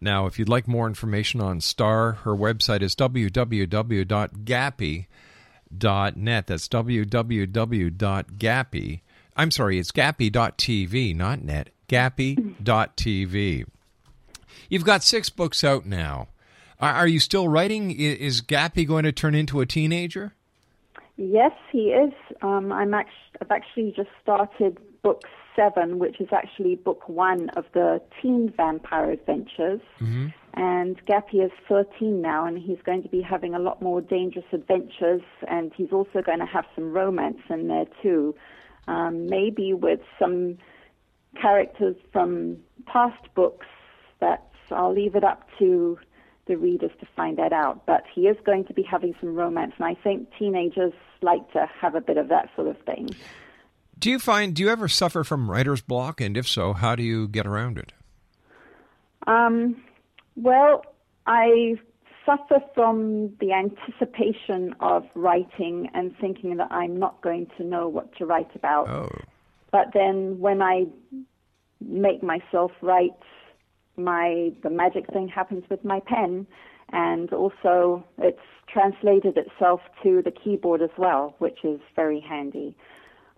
Now, 0.00 0.26
if 0.26 0.38
you'd 0.38 0.48
like 0.48 0.68
more 0.68 0.86
information 0.86 1.40
on 1.40 1.60
Star, 1.60 2.12
her 2.12 2.34
website 2.34 2.82
is 2.82 2.92
www.gappy.net. 5.78 6.46
That's 6.46 6.68
www.gappy. 6.68 7.00
I'm 9.36 9.50
sorry, 9.50 9.78
it's 9.78 9.90
gappy.tv, 9.90 11.16
not 11.16 11.42
net. 11.42 11.70
Gappy.tv. 11.88 13.66
You've 14.68 14.84
got 14.84 15.02
six 15.02 15.28
books 15.28 15.64
out 15.64 15.84
now. 15.84 16.28
Are, 16.80 17.06
you 17.06 17.20
still 17.20 17.48
writing? 17.48 17.90
Is 17.92 18.42
Gappy 18.42 18.86
going 18.86 19.04
to 19.04 19.12
turn 19.12 19.34
into 19.34 19.60
a 19.60 19.66
teenager? 19.66 20.34
Yes, 21.16 21.52
he 21.70 21.90
is. 21.92 22.12
Um, 22.42 22.72
I'm 22.72 22.92
actually, 22.92 23.14
I've 23.40 23.50
actually 23.50 23.92
just 23.96 24.10
started 24.22 24.78
book 25.02 25.22
seven, 25.56 25.98
which 25.98 26.20
is 26.20 26.28
actually 26.32 26.74
book 26.74 27.08
one 27.08 27.48
of 27.50 27.64
the 27.72 28.02
teen 28.20 28.52
vampire 28.56 29.12
adventures. 29.12 29.80
Mm-hmm. 30.00 30.26
And 30.56 31.04
Gappy 31.06 31.44
is 31.44 31.50
13 31.68 32.22
now, 32.22 32.46
and 32.46 32.56
he's 32.58 32.78
going 32.84 33.02
to 33.02 33.08
be 33.08 33.20
having 33.20 33.54
a 33.54 33.58
lot 33.58 33.82
more 33.82 34.00
dangerous 34.00 34.44
adventures, 34.52 35.22
and 35.48 35.72
he's 35.76 35.90
also 35.90 36.22
going 36.22 36.38
to 36.38 36.46
have 36.46 36.64
some 36.76 36.92
romance 36.92 37.40
in 37.50 37.66
there 37.66 37.86
too, 38.02 38.36
um, 38.86 39.26
maybe 39.26 39.72
with 39.72 40.00
some 40.16 40.58
characters 41.40 41.96
from 42.12 42.58
past 42.86 43.22
books 43.34 43.66
that 44.20 44.48
I'll 44.70 44.94
leave 44.94 45.16
it 45.16 45.24
up 45.24 45.48
to 45.58 45.98
the 46.46 46.56
readers 46.56 46.92
to 47.00 47.06
find 47.16 47.36
that 47.38 47.52
out. 47.52 47.84
But 47.84 48.04
he 48.14 48.28
is 48.28 48.36
going 48.46 48.64
to 48.66 48.74
be 48.74 48.82
having 48.82 49.16
some 49.20 49.34
romance, 49.34 49.72
and 49.78 49.86
I 49.86 50.00
think 50.00 50.28
teenagers 50.38 50.92
like 51.20 51.50
to 51.52 51.68
have 51.80 51.96
a 51.96 52.00
bit 52.00 52.16
of 52.16 52.28
that 52.28 52.48
sort 52.54 52.68
of 52.68 52.78
thing. 52.82 53.10
Do 53.98 54.08
you 54.08 54.20
find, 54.20 54.54
do 54.54 54.62
you 54.62 54.68
ever 54.68 54.86
suffer 54.86 55.24
from 55.24 55.50
writer's 55.50 55.80
block? 55.80 56.20
And 56.20 56.36
if 56.36 56.46
so, 56.46 56.74
how 56.74 56.94
do 56.94 57.02
you 57.02 57.26
get 57.26 57.46
around 57.46 57.78
it? 57.78 57.92
Um, 59.26 59.82
well, 60.36 60.82
I 61.26 61.76
suffer 62.26 62.60
from 62.74 63.34
the 63.40 63.52
anticipation 63.52 64.74
of 64.80 65.04
writing 65.14 65.90
and 65.94 66.14
thinking 66.20 66.56
that 66.56 66.68
I'm 66.70 66.98
not 66.98 67.20
going 67.22 67.46
to 67.58 67.64
know 67.64 67.88
what 67.88 68.14
to 68.16 68.26
write 68.26 68.54
about. 68.54 68.88
Oh. 68.88 69.08
But 69.70 69.88
then 69.92 70.38
when 70.38 70.62
I 70.62 70.86
make 71.80 72.22
myself 72.22 72.72
write, 72.80 73.10
my 73.96 74.52
the 74.62 74.70
magic 74.70 75.06
thing 75.12 75.28
happens 75.28 75.64
with 75.70 75.84
my 75.84 76.00
pen, 76.00 76.46
and 76.92 77.32
also 77.32 78.04
it's 78.18 78.38
translated 78.68 79.36
itself 79.36 79.80
to 80.02 80.22
the 80.22 80.30
keyboard 80.30 80.82
as 80.82 80.90
well, 80.96 81.34
which 81.38 81.64
is 81.64 81.80
very 81.94 82.20
handy. 82.20 82.76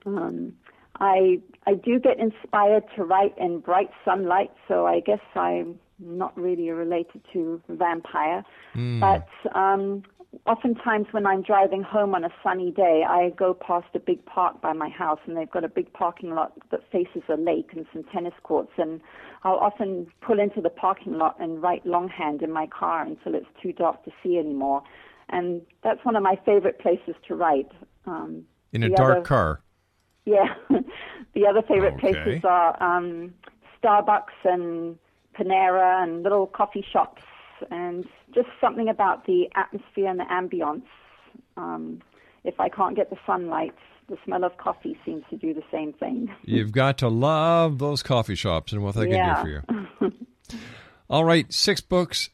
Um, 0.04 0.52
I 1.00 1.40
I 1.66 1.74
do 1.74 1.98
get 1.98 2.18
inspired 2.18 2.84
to 2.96 3.04
write 3.04 3.36
in 3.38 3.60
bright 3.60 3.90
sunlight, 4.04 4.52
so 4.68 4.86
I 4.86 5.00
guess 5.00 5.20
I'm 5.34 5.78
not 5.98 6.36
really 6.36 6.70
related 6.70 7.22
to 7.32 7.60
vampire. 7.68 8.44
Mm. 8.74 9.00
But 9.00 9.56
um, 9.58 10.02
oftentimes 10.46 11.06
when 11.12 11.26
I'm 11.26 11.42
driving 11.42 11.82
home 11.82 12.14
on 12.14 12.24
a 12.24 12.30
sunny 12.42 12.70
day, 12.70 13.04
I 13.08 13.30
go 13.30 13.54
past 13.54 13.88
a 13.94 13.98
big 13.98 14.24
park 14.26 14.60
by 14.60 14.72
my 14.72 14.88
house, 14.88 15.20
and 15.26 15.36
they've 15.36 15.50
got 15.50 15.64
a 15.64 15.68
big 15.68 15.92
parking 15.92 16.34
lot 16.34 16.52
that 16.70 16.80
faces 16.90 17.22
a 17.28 17.36
lake 17.36 17.70
and 17.74 17.86
some 17.92 18.04
tennis 18.12 18.34
courts. 18.42 18.72
And 18.76 19.00
I'll 19.44 19.56
often 19.56 20.06
pull 20.20 20.38
into 20.38 20.60
the 20.60 20.70
parking 20.70 21.18
lot 21.18 21.36
and 21.40 21.62
write 21.62 21.86
longhand 21.86 22.42
in 22.42 22.52
my 22.52 22.66
car 22.66 23.02
until 23.02 23.34
it's 23.34 23.46
too 23.62 23.72
dark 23.72 24.04
to 24.04 24.10
see 24.22 24.38
anymore. 24.38 24.82
And 25.28 25.62
that's 25.82 26.04
one 26.04 26.16
of 26.16 26.22
my 26.22 26.38
favorite 26.44 26.78
places 26.78 27.14
to 27.28 27.34
write. 27.34 27.70
Um, 28.06 28.44
in 28.72 28.82
a 28.82 28.90
dark 28.90 29.16
other, 29.16 29.24
car. 29.24 29.60
Yeah, 30.24 30.54
the 31.34 31.46
other 31.46 31.62
favorite 31.62 31.94
okay. 31.94 32.12
places 32.12 32.44
are 32.44 32.80
um, 32.82 33.34
Starbucks 33.82 34.44
and 34.44 34.98
Panera 35.38 36.02
and 36.02 36.22
little 36.22 36.46
coffee 36.46 36.84
shops 36.92 37.22
and 37.70 38.04
just 38.34 38.48
something 38.60 38.88
about 38.88 39.26
the 39.26 39.48
atmosphere 39.54 40.08
and 40.08 40.20
the 40.20 40.24
ambience. 40.24 40.82
Um, 41.56 42.02
if 42.44 42.60
I 42.60 42.68
can't 42.68 42.94
get 42.94 43.10
the 43.10 43.16
sunlight, 43.26 43.74
the 44.08 44.16
smell 44.24 44.44
of 44.44 44.56
coffee 44.56 44.96
seems 45.04 45.24
to 45.30 45.36
do 45.36 45.52
the 45.52 45.64
same 45.70 45.92
thing. 45.92 46.28
You've 46.44 46.72
got 46.72 46.98
to 46.98 47.08
love 47.08 47.78
those 47.78 48.02
coffee 48.02 48.34
shops 48.34 48.72
and 48.72 48.82
what 48.82 48.94
they 48.94 49.10
yeah. 49.10 49.34
can 49.34 49.44
do 49.44 49.62
for 49.98 50.04
you. 50.04 50.12
All 51.10 51.24
right, 51.24 51.52
six 51.52 51.80
books 51.80 52.30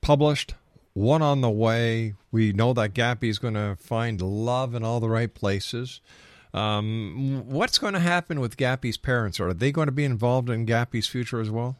published, 0.00 0.54
one 0.92 1.22
on 1.22 1.40
the 1.40 1.50
way. 1.50 2.14
We 2.30 2.52
know 2.52 2.72
that 2.74 2.94
Gappy 2.94 3.24
is 3.24 3.38
going 3.38 3.54
to 3.54 3.76
find 3.80 4.20
love 4.20 4.74
in 4.74 4.84
all 4.84 5.00
the 5.00 5.08
right 5.08 5.32
places. 5.32 6.00
Um, 6.52 7.44
what's 7.46 7.78
going 7.78 7.94
to 7.94 8.00
happen 8.00 8.40
with 8.40 8.56
Gappy's 8.56 8.98
parents? 8.98 9.40
Are 9.40 9.54
they 9.54 9.72
going 9.72 9.86
to 9.86 9.92
be 9.92 10.04
involved 10.04 10.50
in 10.50 10.66
Gappy's 10.66 11.06
future 11.06 11.40
as 11.40 11.50
well? 11.50 11.76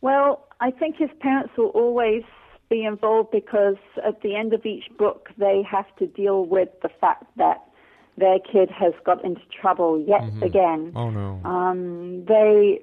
Well, 0.00 0.46
I 0.60 0.70
think 0.70 0.96
his 0.96 1.10
parents 1.20 1.52
will 1.56 1.68
always 1.68 2.22
be 2.68 2.84
involved 2.84 3.30
because 3.30 3.76
at 4.04 4.22
the 4.22 4.34
end 4.34 4.52
of 4.52 4.66
each 4.66 4.84
book, 4.98 5.30
they 5.38 5.62
have 5.70 5.86
to 5.96 6.06
deal 6.06 6.44
with 6.46 6.68
the 6.82 6.88
fact 7.00 7.24
that 7.36 7.62
their 8.18 8.38
kid 8.40 8.70
has 8.70 8.92
got 9.04 9.24
into 9.24 9.42
trouble 9.60 10.02
yet 10.06 10.22
mm-hmm. 10.22 10.42
again. 10.42 10.92
Oh 10.96 11.10
no! 11.10 11.40
Um, 11.44 12.24
they 12.26 12.82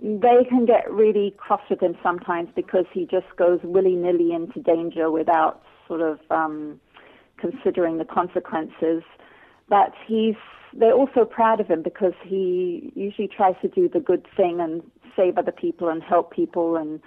they 0.00 0.44
can 0.48 0.66
get 0.66 0.90
really 0.90 1.34
cross 1.36 1.60
with 1.70 1.80
him 1.80 1.96
sometimes 2.02 2.48
because 2.56 2.86
he 2.92 3.06
just 3.06 3.26
goes 3.36 3.60
willy 3.62 3.94
nilly 3.94 4.32
into 4.32 4.60
danger 4.60 5.10
without 5.10 5.62
sort 5.86 6.00
of 6.00 6.18
um, 6.30 6.80
considering 7.36 7.98
the 7.98 8.04
consequences. 8.04 9.02
But 9.68 9.92
he's 10.06 10.34
they're 10.74 10.94
also 10.94 11.24
proud 11.24 11.60
of 11.60 11.68
him 11.68 11.82
because 11.82 12.14
he 12.24 12.92
usually 12.96 13.28
tries 13.28 13.54
to 13.60 13.68
do 13.68 13.88
the 13.88 14.00
good 14.00 14.26
thing 14.36 14.60
and 14.60 14.82
save 15.16 15.38
other 15.38 15.52
people 15.52 15.88
and 15.88 16.02
help 16.02 16.32
people 16.32 16.76
and 16.76 17.00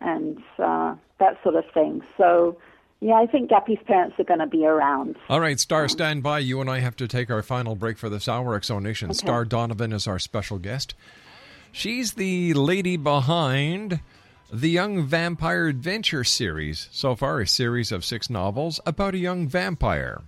and 0.00 0.38
uh, 0.58 0.94
that 1.18 1.38
sort 1.42 1.56
of 1.56 1.64
thing. 1.72 2.02
So. 2.16 2.58
Yeah, 3.04 3.14
I 3.14 3.26
think 3.26 3.50
Gappy's 3.50 3.82
parents 3.84 4.14
are 4.20 4.24
going 4.24 4.38
to 4.38 4.46
be 4.46 4.64
around. 4.64 5.16
All 5.28 5.40
right, 5.40 5.58
Star, 5.58 5.88
stand 5.88 6.22
by. 6.22 6.38
You 6.38 6.60
and 6.60 6.70
I 6.70 6.78
have 6.78 6.94
to 6.98 7.08
take 7.08 7.32
our 7.32 7.42
final 7.42 7.74
break 7.74 7.98
for 7.98 8.08
this 8.08 8.28
hour. 8.28 8.54
X 8.54 8.68
Zone 8.68 8.84
Nation. 8.84 9.10
Okay. 9.10 9.16
Star 9.16 9.44
Donovan 9.44 9.92
is 9.92 10.06
our 10.06 10.20
special 10.20 10.60
guest. 10.60 10.94
She's 11.72 12.12
the 12.12 12.54
lady 12.54 12.96
behind 12.96 13.98
the 14.52 14.68
Young 14.68 15.04
Vampire 15.06 15.66
Adventure 15.66 16.22
series. 16.22 16.88
So 16.92 17.16
far, 17.16 17.40
a 17.40 17.46
series 17.46 17.90
of 17.90 18.04
six 18.04 18.28
novels 18.28 18.78
about 18.84 19.14
a 19.14 19.18
young 19.18 19.48
vampire. 19.48 20.20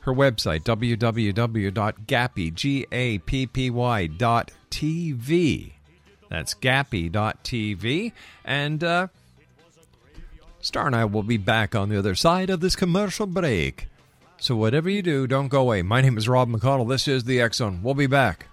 Her 0.00 0.12
website, 0.12 0.64
www.gappy.tv. 0.64 1.72
That's 6.28 6.54
gappy.tv. 6.54 8.12
And 8.44 8.84
uh, 8.84 9.08
Star 10.60 10.86
and 10.86 10.96
I 10.96 11.04
will 11.04 11.22
be 11.22 11.36
back 11.36 11.74
on 11.74 11.88
the 11.88 11.98
other 11.98 12.14
side 12.14 12.50
of 12.50 12.60
this 12.60 12.76
commercial 12.76 13.26
break. 13.26 13.88
So 14.38 14.54
whatever 14.56 14.88
you 14.88 15.02
do, 15.02 15.26
don't 15.26 15.48
go 15.48 15.62
away. 15.62 15.82
My 15.82 16.00
name 16.00 16.16
is 16.18 16.28
Rob 16.28 16.48
McConnell. 16.48 16.88
This 16.88 17.08
is 17.08 17.24
the 17.24 17.40
X 17.40 17.58
Zone. 17.58 17.80
We'll 17.82 17.94
be 17.94 18.06
back. 18.06 18.46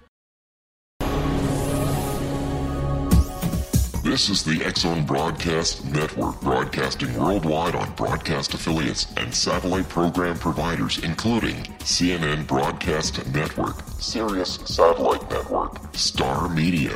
This 4.04 4.30
is 4.30 4.44
the 4.44 4.64
X 4.64 4.82
Zone 4.82 5.04
Broadcast 5.04 5.84
Network, 5.86 6.40
broadcasting 6.40 7.14
worldwide 7.20 7.76
on 7.76 7.92
broadcast 7.96 8.54
affiliates 8.54 9.12
and 9.18 9.34
satellite 9.34 9.90
program 9.90 10.38
providers, 10.38 11.00
including 11.00 11.56
CNN 11.80 12.48
Broadcast 12.48 13.26
Network, 13.34 13.76
Sirius 14.00 14.56
Satellite 14.66 15.30
Network, 15.30 15.96
Star 15.96 16.48
Media, 16.50 16.96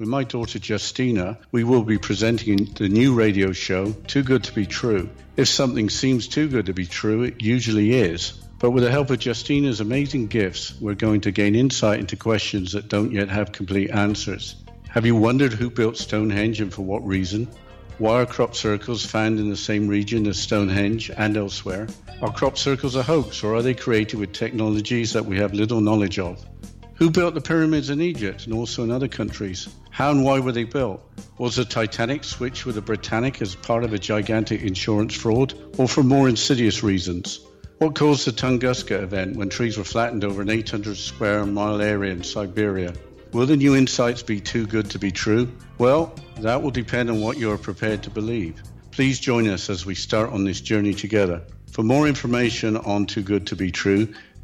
With 0.00 0.08
my 0.08 0.24
daughter 0.24 0.58
Justina, 0.58 1.36
we 1.52 1.62
will 1.62 1.82
be 1.82 1.98
presenting 1.98 2.64
the 2.64 2.88
new 2.88 3.12
radio 3.12 3.52
show, 3.52 3.92
Too 3.92 4.22
Good 4.22 4.44
to 4.44 4.54
Be 4.54 4.64
True. 4.64 5.10
If 5.36 5.48
something 5.48 5.90
seems 5.90 6.26
too 6.26 6.48
good 6.48 6.64
to 6.66 6.72
be 6.72 6.86
true, 6.86 7.24
it 7.24 7.42
usually 7.42 7.92
is. 7.92 8.32
But 8.60 8.70
with 8.70 8.82
the 8.82 8.90
help 8.90 9.10
of 9.10 9.18
Justina's 9.18 9.82
amazing 9.82 10.28
gifts, 10.28 10.72
we're 10.80 10.94
going 10.94 11.20
to 11.22 11.32
gain 11.32 11.54
insight 11.54 12.00
into 12.00 12.16
questions 12.16 12.72
that 12.72 12.88
don't 12.88 13.12
yet 13.12 13.28
have 13.28 13.52
complete 13.52 13.90
answers. 13.90 14.56
Have 14.88 15.04
you 15.04 15.16
wondered 15.16 15.52
who 15.52 15.68
built 15.68 15.98
Stonehenge 15.98 16.62
and 16.62 16.72
for 16.72 16.80
what 16.80 17.06
reason? 17.06 17.46
Why 17.98 18.22
are 18.22 18.26
crop 18.26 18.56
circles 18.56 19.04
found 19.04 19.38
in 19.38 19.50
the 19.50 19.54
same 19.54 19.86
region 19.86 20.26
as 20.28 20.38
Stonehenge 20.38 21.10
and 21.14 21.36
elsewhere? 21.36 21.88
Are 22.22 22.32
crop 22.32 22.56
circles 22.56 22.96
a 22.96 23.02
hoax 23.02 23.44
or 23.44 23.54
are 23.54 23.62
they 23.62 23.74
created 23.74 24.18
with 24.18 24.32
technologies 24.32 25.12
that 25.12 25.26
we 25.26 25.36
have 25.36 25.52
little 25.52 25.82
knowledge 25.82 26.18
of? 26.18 26.42
Who 27.00 27.10
built 27.10 27.32
the 27.32 27.40
pyramids 27.40 27.88
in 27.88 28.02
Egypt 28.02 28.44
and 28.44 28.52
also 28.52 28.84
in 28.84 28.90
other 28.90 29.08
countries? 29.08 29.70
How 29.88 30.10
and 30.10 30.22
why 30.22 30.38
were 30.38 30.52
they 30.52 30.64
built? 30.64 31.02
Was 31.38 31.56
the 31.56 31.64
Titanic 31.64 32.24
switched 32.24 32.66
with 32.66 32.74
the 32.74 32.82
Britannic 32.82 33.40
as 33.40 33.54
part 33.54 33.84
of 33.84 33.94
a 33.94 33.98
gigantic 33.98 34.60
insurance 34.60 35.14
fraud 35.14 35.54
or 35.78 35.88
for 35.88 36.02
more 36.02 36.28
insidious 36.28 36.82
reasons? 36.82 37.40
What 37.78 37.94
caused 37.94 38.26
the 38.26 38.32
Tunguska 38.32 39.02
event 39.02 39.34
when 39.34 39.48
trees 39.48 39.78
were 39.78 39.84
flattened 39.84 40.24
over 40.24 40.42
an 40.42 40.50
800 40.50 40.94
square 40.94 41.46
mile 41.46 41.80
area 41.80 42.12
in 42.12 42.22
Siberia? 42.22 42.92
Will 43.32 43.46
the 43.46 43.56
new 43.56 43.74
insights 43.74 44.22
be 44.22 44.38
too 44.38 44.66
good 44.66 44.90
to 44.90 44.98
be 44.98 45.10
true? 45.10 45.50
Well, 45.78 46.14
that 46.40 46.62
will 46.62 46.70
depend 46.70 47.08
on 47.08 47.22
what 47.22 47.38
you 47.38 47.50
are 47.50 47.56
prepared 47.56 48.02
to 48.02 48.10
believe. 48.10 48.62
Please 48.90 49.18
join 49.18 49.48
us 49.48 49.70
as 49.70 49.86
we 49.86 49.94
start 49.94 50.32
on 50.32 50.44
this 50.44 50.60
journey 50.60 50.92
together. 50.92 51.40
For 51.72 51.82
more 51.82 52.08
information 52.08 52.76
on 52.76 53.06
Too 53.06 53.22
Good 53.22 53.46
to 53.46 53.56
Be 53.56 53.70
True, 53.70 54.12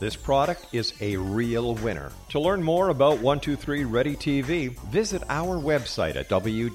this 0.00 0.16
product 0.16 0.66
is 0.72 0.92
a 1.00 1.16
real 1.16 1.74
winner. 1.76 2.12
To 2.30 2.40
learn 2.40 2.62
more 2.62 2.90
about 2.90 3.18
123 3.20 3.84
Ready 3.84 4.14
TV, 4.16 4.78
visit 4.90 5.22
our 5.28 5.56
website 5.56 6.16
at 6.16 6.28
www.xzbn.net. 6.28 6.74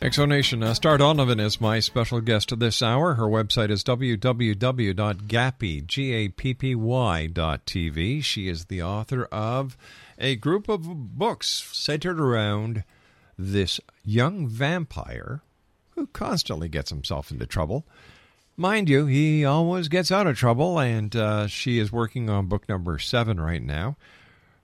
X 0.00 0.16
Zone 0.16 0.28
Nation, 0.28 0.62
uh, 0.62 0.74
Star 0.74 0.98
Donovan 0.98 1.40
is 1.40 1.60
my 1.60 1.80
special 1.80 2.20
guest 2.20 2.58
this 2.58 2.82
hour. 2.82 3.14
Her 3.14 3.26
website 3.26 3.70
is 3.70 3.84
www.gappy.tv. 3.84 4.64
She 8.24 8.48
is 8.48 8.64
the 8.64 8.82
author 8.82 9.24
of 9.26 9.76
a 10.18 10.36
group 10.36 10.68
of 10.68 11.18
books 11.18 11.48
centered 11.72 12.20
around 12.20 12.84
this 13.38 13.80
young 14.04 14.48
vampire 14.48 15.42
who 15.90 16.06
constantly 16.06 16.68
gets 16.68 16.90
himself 16.90 17.30
into 17.30 17.46
trouble. 17.46 17.86
Mind 18.60 18.88
you, 18.88 19.06
he 19.06 19.44
always 19.44 19.86
gets 19.86 20.10
out 20.10 20.26
of 20.26 20.36
trouble, 20.36 20.80
and 20.80 21.14
uh, 21.14 21.46
she 21.46 21.78
is 21.78 21.92
working 21.92 22.28
on 22.28 22.46
book 22.46 22.68
number 22.68 22.98
seven 22.98 23.40
right 23.40 23.62
now. 23.62 23.96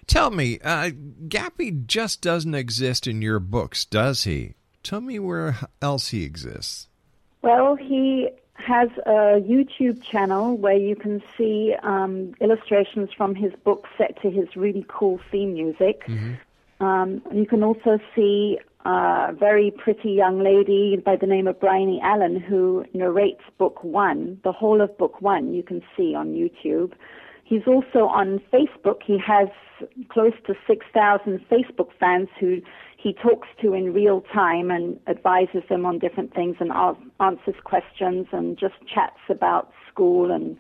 Tell 0.08 0.30
me, 0.30 0.60
uh, 0.62 0.90
Gappy 1.26 1.86
just 1.86 2.22
doesn't 2.22 2.54
exist 2.54 3.08
in 3.08 3.22
your 3.22 3.40
books, 3.40 3.86
does 3.86 4.26
he? 4.26 4.56
Tell 4.84 5.00
me 5.00 5.20
where 5.20 5.56
else 5.82 6.10
he 6.10 6.26
exists. 6.26 6.90
Well, 7.42 7.76
he 7.76 8.28
has 8.56 8.90
a 9.06 9.40
YouTube 9.40 10.04
channel 10.04 10.58
where 10.58 10.76
you 10.76 10.98
can 10.98 11.24
see 11.38 11.74
um, 11.82 12.34
illustrations 12.42 13.12
from 13.16 13.36
his 13.36 13.54
book 13.64 13.88
set 13.98 14.22
to 14.22 14.30
his 14.30 14.54
really 14.58 14.86
cool 14.90 15.22
theme 15.32 15.54
music. 15.54 16.06
Mm-hmm. 16.08 16.34
Um, 16.84 17.22
you 17.34 17.46
can 17.46 17.64
also 17.64 18.00
see 18.14 18.60
a 18.88 19.34
very 19.38 19.70
pretty 19.70 20.12
young 20.12 20.42
lady 20.42 20.96
by 20.96 21.18
the 21.18 21.28
name 21.28 21.46
of 21.46 21.60
Bryony 21.60 22.00
Allen 22.02 22.40
who 22.40 22.86
narrates 22.94 23.44
book 23.58 23.84
one, 23.84 24.40
the 24.46 24.54
whole 24.54 24.80
of 24.80 24.98
book 24.98 25.22
one 25.22 25.54
you 25.54 25.62
can 25.62 25.82
see 25.96 26.16
on 26.16 26.34
YouTube. 26.34 26.94
He's 27.44 27.68
also 27.68 28.06
on 28.06 28.40
Facebook. 28.52 29.02
He 29.06 29.18
has 29.20 29.50
close 30.10 30.34
to 30.46 30.54
6,000 30.66 31.46
Facebook 31.52 31.90
fans 32.00 32.30
who 32.40 32.62
he 32.98 33.12
talks 33.12 33.50
to 33.62 33.74
in 33.74 33.94
real 33.94 34.22
time 34.34 34.72
and 34.72 34.98
advises 35.08 35.64
them 35.70 35.86
on 35.86 36.00
different 36.00 36.34
things 36.34 36.56
and 36.62 36.72
answers 37.20 37.56
questions 37.66 38.28
and 38.32 38.58
just 38.58 38.76
chats 38.94 39.20
about 39.30 39.72
school 39.92 40.32
and 40.32 40.58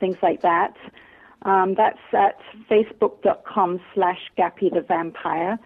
things 0.00 0.16
like 0.22 0.42
that. 0.42 0.74
Um, 1.42 1.74
that's 1.76 1.98
at 2.12 2.38
facebook.com 2.68 3.80
slash 3.94 4.20
Gappy 4.36 4.74
the 4.74 4.82
Vampire. 4.82 5.58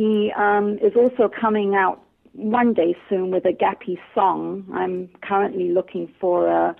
He 0.00 0.32
um, 0.34 0.78
is 0.78 0.96
also 0.96 1.28
coming 1.28 1.74
out 1.74 2.02
one 2.32 2.72
day 2.72 2.96
soon 3.10 3.30
with 3.30 3.44
a 3.44 3.52
Gappy 3.52 3.98
song. 4.14 4.64
I'm 4.72 5.10
currently 5.20 5.72
looking 5.72 6.10
for 6.18 6.48
a. 6.48 6.74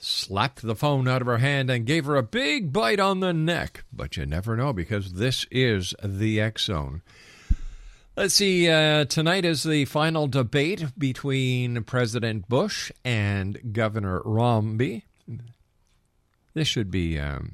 slapped 0.03 0.61
the 0.61 0.75
phone 0.75 1.07
out 1.07 1.21
of 1.21 1.27
her 1.27 1.37
hand 1.37 1.69
and 1.69 1.85
gave 1.85 2.05
her 2.05 2.15
a 2.15 2.23
big 2.23 2.73
bite 2.73 2.99
on 2.99 3.19
the 3.19 3.33
neck. 3.33 3.83
But 3.91 4.17
you 4.17 4.25
never 4.25 4.55
know 4.55 4.73
because 4.73 5.13
this 5.13 5.45
is 5.49 5.93
the 6.03 6.39
X 6.39 6.65
Zone. 6.65 7.01
Let's 8.15 8.35
see, 8.35 8.69
uh, 8.69 9.05
tonight 9.05 9.43
is 9.43 9.63
the 9.63 9.85
final 9.85 10.27
debate 10.27 10.85
between 10.97 11.83
President 11.83 12.47
Bush 12.47 12.91
and 13.03 13.73
Governor 13.73 14.21
Romney. 14.23 15.05
This 16.53 16.67
should 16.67 16.91
be 16.91 17.17
um, 17.17 17.53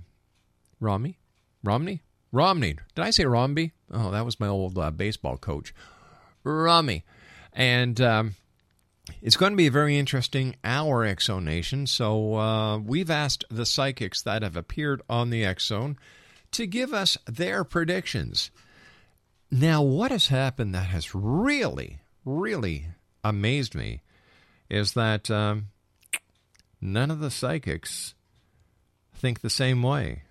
Romney? 0.81 1.17
Romney? 1.63 2.01
Romney. 2.33 2.75
Did 2.93 3.05
I 3.05 3.11
say 3.11 3.23
Romney? 3.23 3.71
Oh, 3.89 4.11
that 4.11 4.25
was 4.25 4.39
my 4.39 4.47
old 4.47 4.77
uh, 4.77 4.91
baseball 4.91 5.37
coach. 5.37 5.73
Romney. 6.43 7.05
And 7.53 8.01
um, 8.01 8.35
it's 9.21 9.37
going 9.37 9.51
to 9.51 9.57
be 9.57 9.67
a 9.67 9.71
very 9.71 9.97
interesting 9.97 10.55
hour, 10.63 11.03
X 11.03 11.25
Zone 11.25 11.45
Nation. 11.45 11.87
So 11.87 12.35
uh, 12.35 12.77
we've 12.77 13.09
asked 13.09 13.45
the 13.49 13.65
psychics 13.65 14.21
that 14.21 14.43
have 14.43 14.55
appeared 14.55 15.01
on 15.09 15.29
the 15.29 15.43
X 15.43 15.67
Zone 15.67 15.97
to 16.51 16.65
give 16.65 16.93
us 16.93 17.17
their 17.25 17.63
predictions. 17.63 18.51
Now, 19.51 19.81
what 19.81 20.11
has 20.11 20.27
happened 20.27 20.73
that 20.75 20.87
has 20.87 21.15
really, 21.15 21.99
really 22.23 22.87
amazed 23.23 23.75
me 23.75 24.01
is 24.69 24.93
that 24.93 25.29
um, 25.31 25.67
none 26.79 27.11
of 27.11 27.19
the 27.19 27.31
psychics 27.31 28.13
think 29.13 29.41
the 29.41 29.49
same 29.49 29.83
way. 29.83 30.23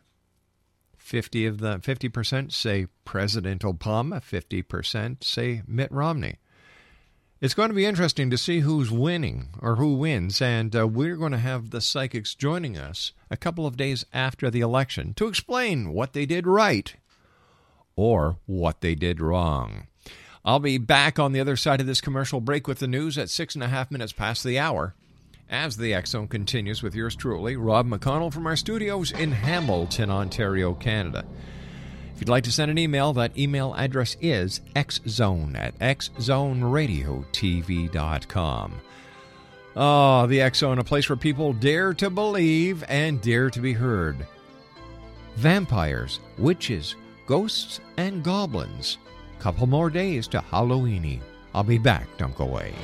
50 0.97 1.47
of 1.47 1.59
the 1.59 1.79
50% 1.79 2.53
say 2.53 2.87
President 3.05 3.63
Obama, 3.63 4.21
50% 4.21 5.25
say 5.25 5.63
Mitt 5.67 5.91
Romney. 5.91 6.37
It's 7.41 7.55
going 7.55 7.69
to 7.69 7.75
be 7.75 7.87
interesting 7.87 8.31
to 8.31 8.39
see 8.39 8.61
who's 8.61 8.91
winning 8.91 9.51
or 9.61 9.77
who 9.77 9.95
wins, 9.95 10.43
and 10.43 10.75
uh, 10.75 10.89
we're 10.89 11.15
going 11.15 11.31
to 11.31 11.39
have 11.39 11.71
the 11.71 11.81
psychics 11.81 12.35
joining 12.35 12.77
us 12.77 13.13
a 13.31 13.37
couple 13.37 13.65
of 13.65 13.77
days 13.77 14.05
after 14.13 14.51
the 14.51 14.61
election 14.61 15.15
to 15.15 15.29
explain 15.29 15.93
what 15.93 16.15
they 16.15 16.27
did 16.27 16.49
right 16.49 16.97
or 17.95 18.39
what 18.47 18.81
they 18.81 18.97
did 18.97 19.21
wrong. 19.21 19.87
I'll 20.45 20.59
be 20.59 20.79
back 20.79 21.21
on 21.21 21.31
the 21.31 21.39
other 21.39 21.55
side 21.55 21.81
of 21.81 21.87
this 21.87 22.01
commercial 22.01 22.41
break 22.41 22.67
with 22.67 22.81
the 22.81 22.89
news 22.89 23.17
at 23.17 23.31
six 23.31 23.55
and 23.55 23.63
a 23.63 23.69
half 23.69 23.93
minutes 23.93 24.13
past 24.13 24.43
the 24.43 24.59
hour. 24.59 24.97
As 25.49 25.77
the 25.77 25.97
Zone 26.07 26.27
continues 26.27 26.83
with 26.83 26.97
yours 26.97 27.15
truly, 27.15 27.55
Rob 27.55 27.87
McConnell 27.87 28.33
from 28.33 28.49
our 28.49 28.57
studios 28.57 29.13
in 29.13 29.31
Hamilton, 29.31 30.11
Ontario, 30.11 30.75
Canada. 30.75 31.25
If 32.19 32.23
you'd 32.23 32.31
like 32.31 32.43
to 32.45 32.53
send 32.53 32.69
an 32.69 32.79
email, 32.79 33.13
that 33.13 33.39
email 33.39 33.77
address 33.77 34.17
is 34.21 34.61
xzone 34.75 35.57
at 35.57 35.79
xzoneradiotv.com. 35.79 38.73
Oh, 39.77 39.81
ah, 39.81 40.27
the 40.27 40.41
X 40.41 40.59
Zone, 40.59 40.81
a 40.81 40.85
place 40.85 41.09
where 41.09 41.15
people 41.15 41.53
dare 41.53 41.95
to 41.95 42.11
believe 42.11 42.83
and 42.89 43.21
dare 43.21 43.51
to 43.51 43.61
be 43.61 43.73
heard. 43.73 44.27
Vampires, 45.37 46.19
witches, 46.39 46.97
ghosts, 47.25 47.79
and 47.99 48.25
goblins. 48.25 48.99
Couple 49.39 49.69
more 49.69 49.89
days 49.89 50.27
to 50.27 50.41
Halloweeny. 50.41 51.21
I'll 51.55 51.63
be 51.63 51.79
back. 51.79 52.09
Don't 52.19 52.35
go 52.35 52.47
away. 52.47 52.75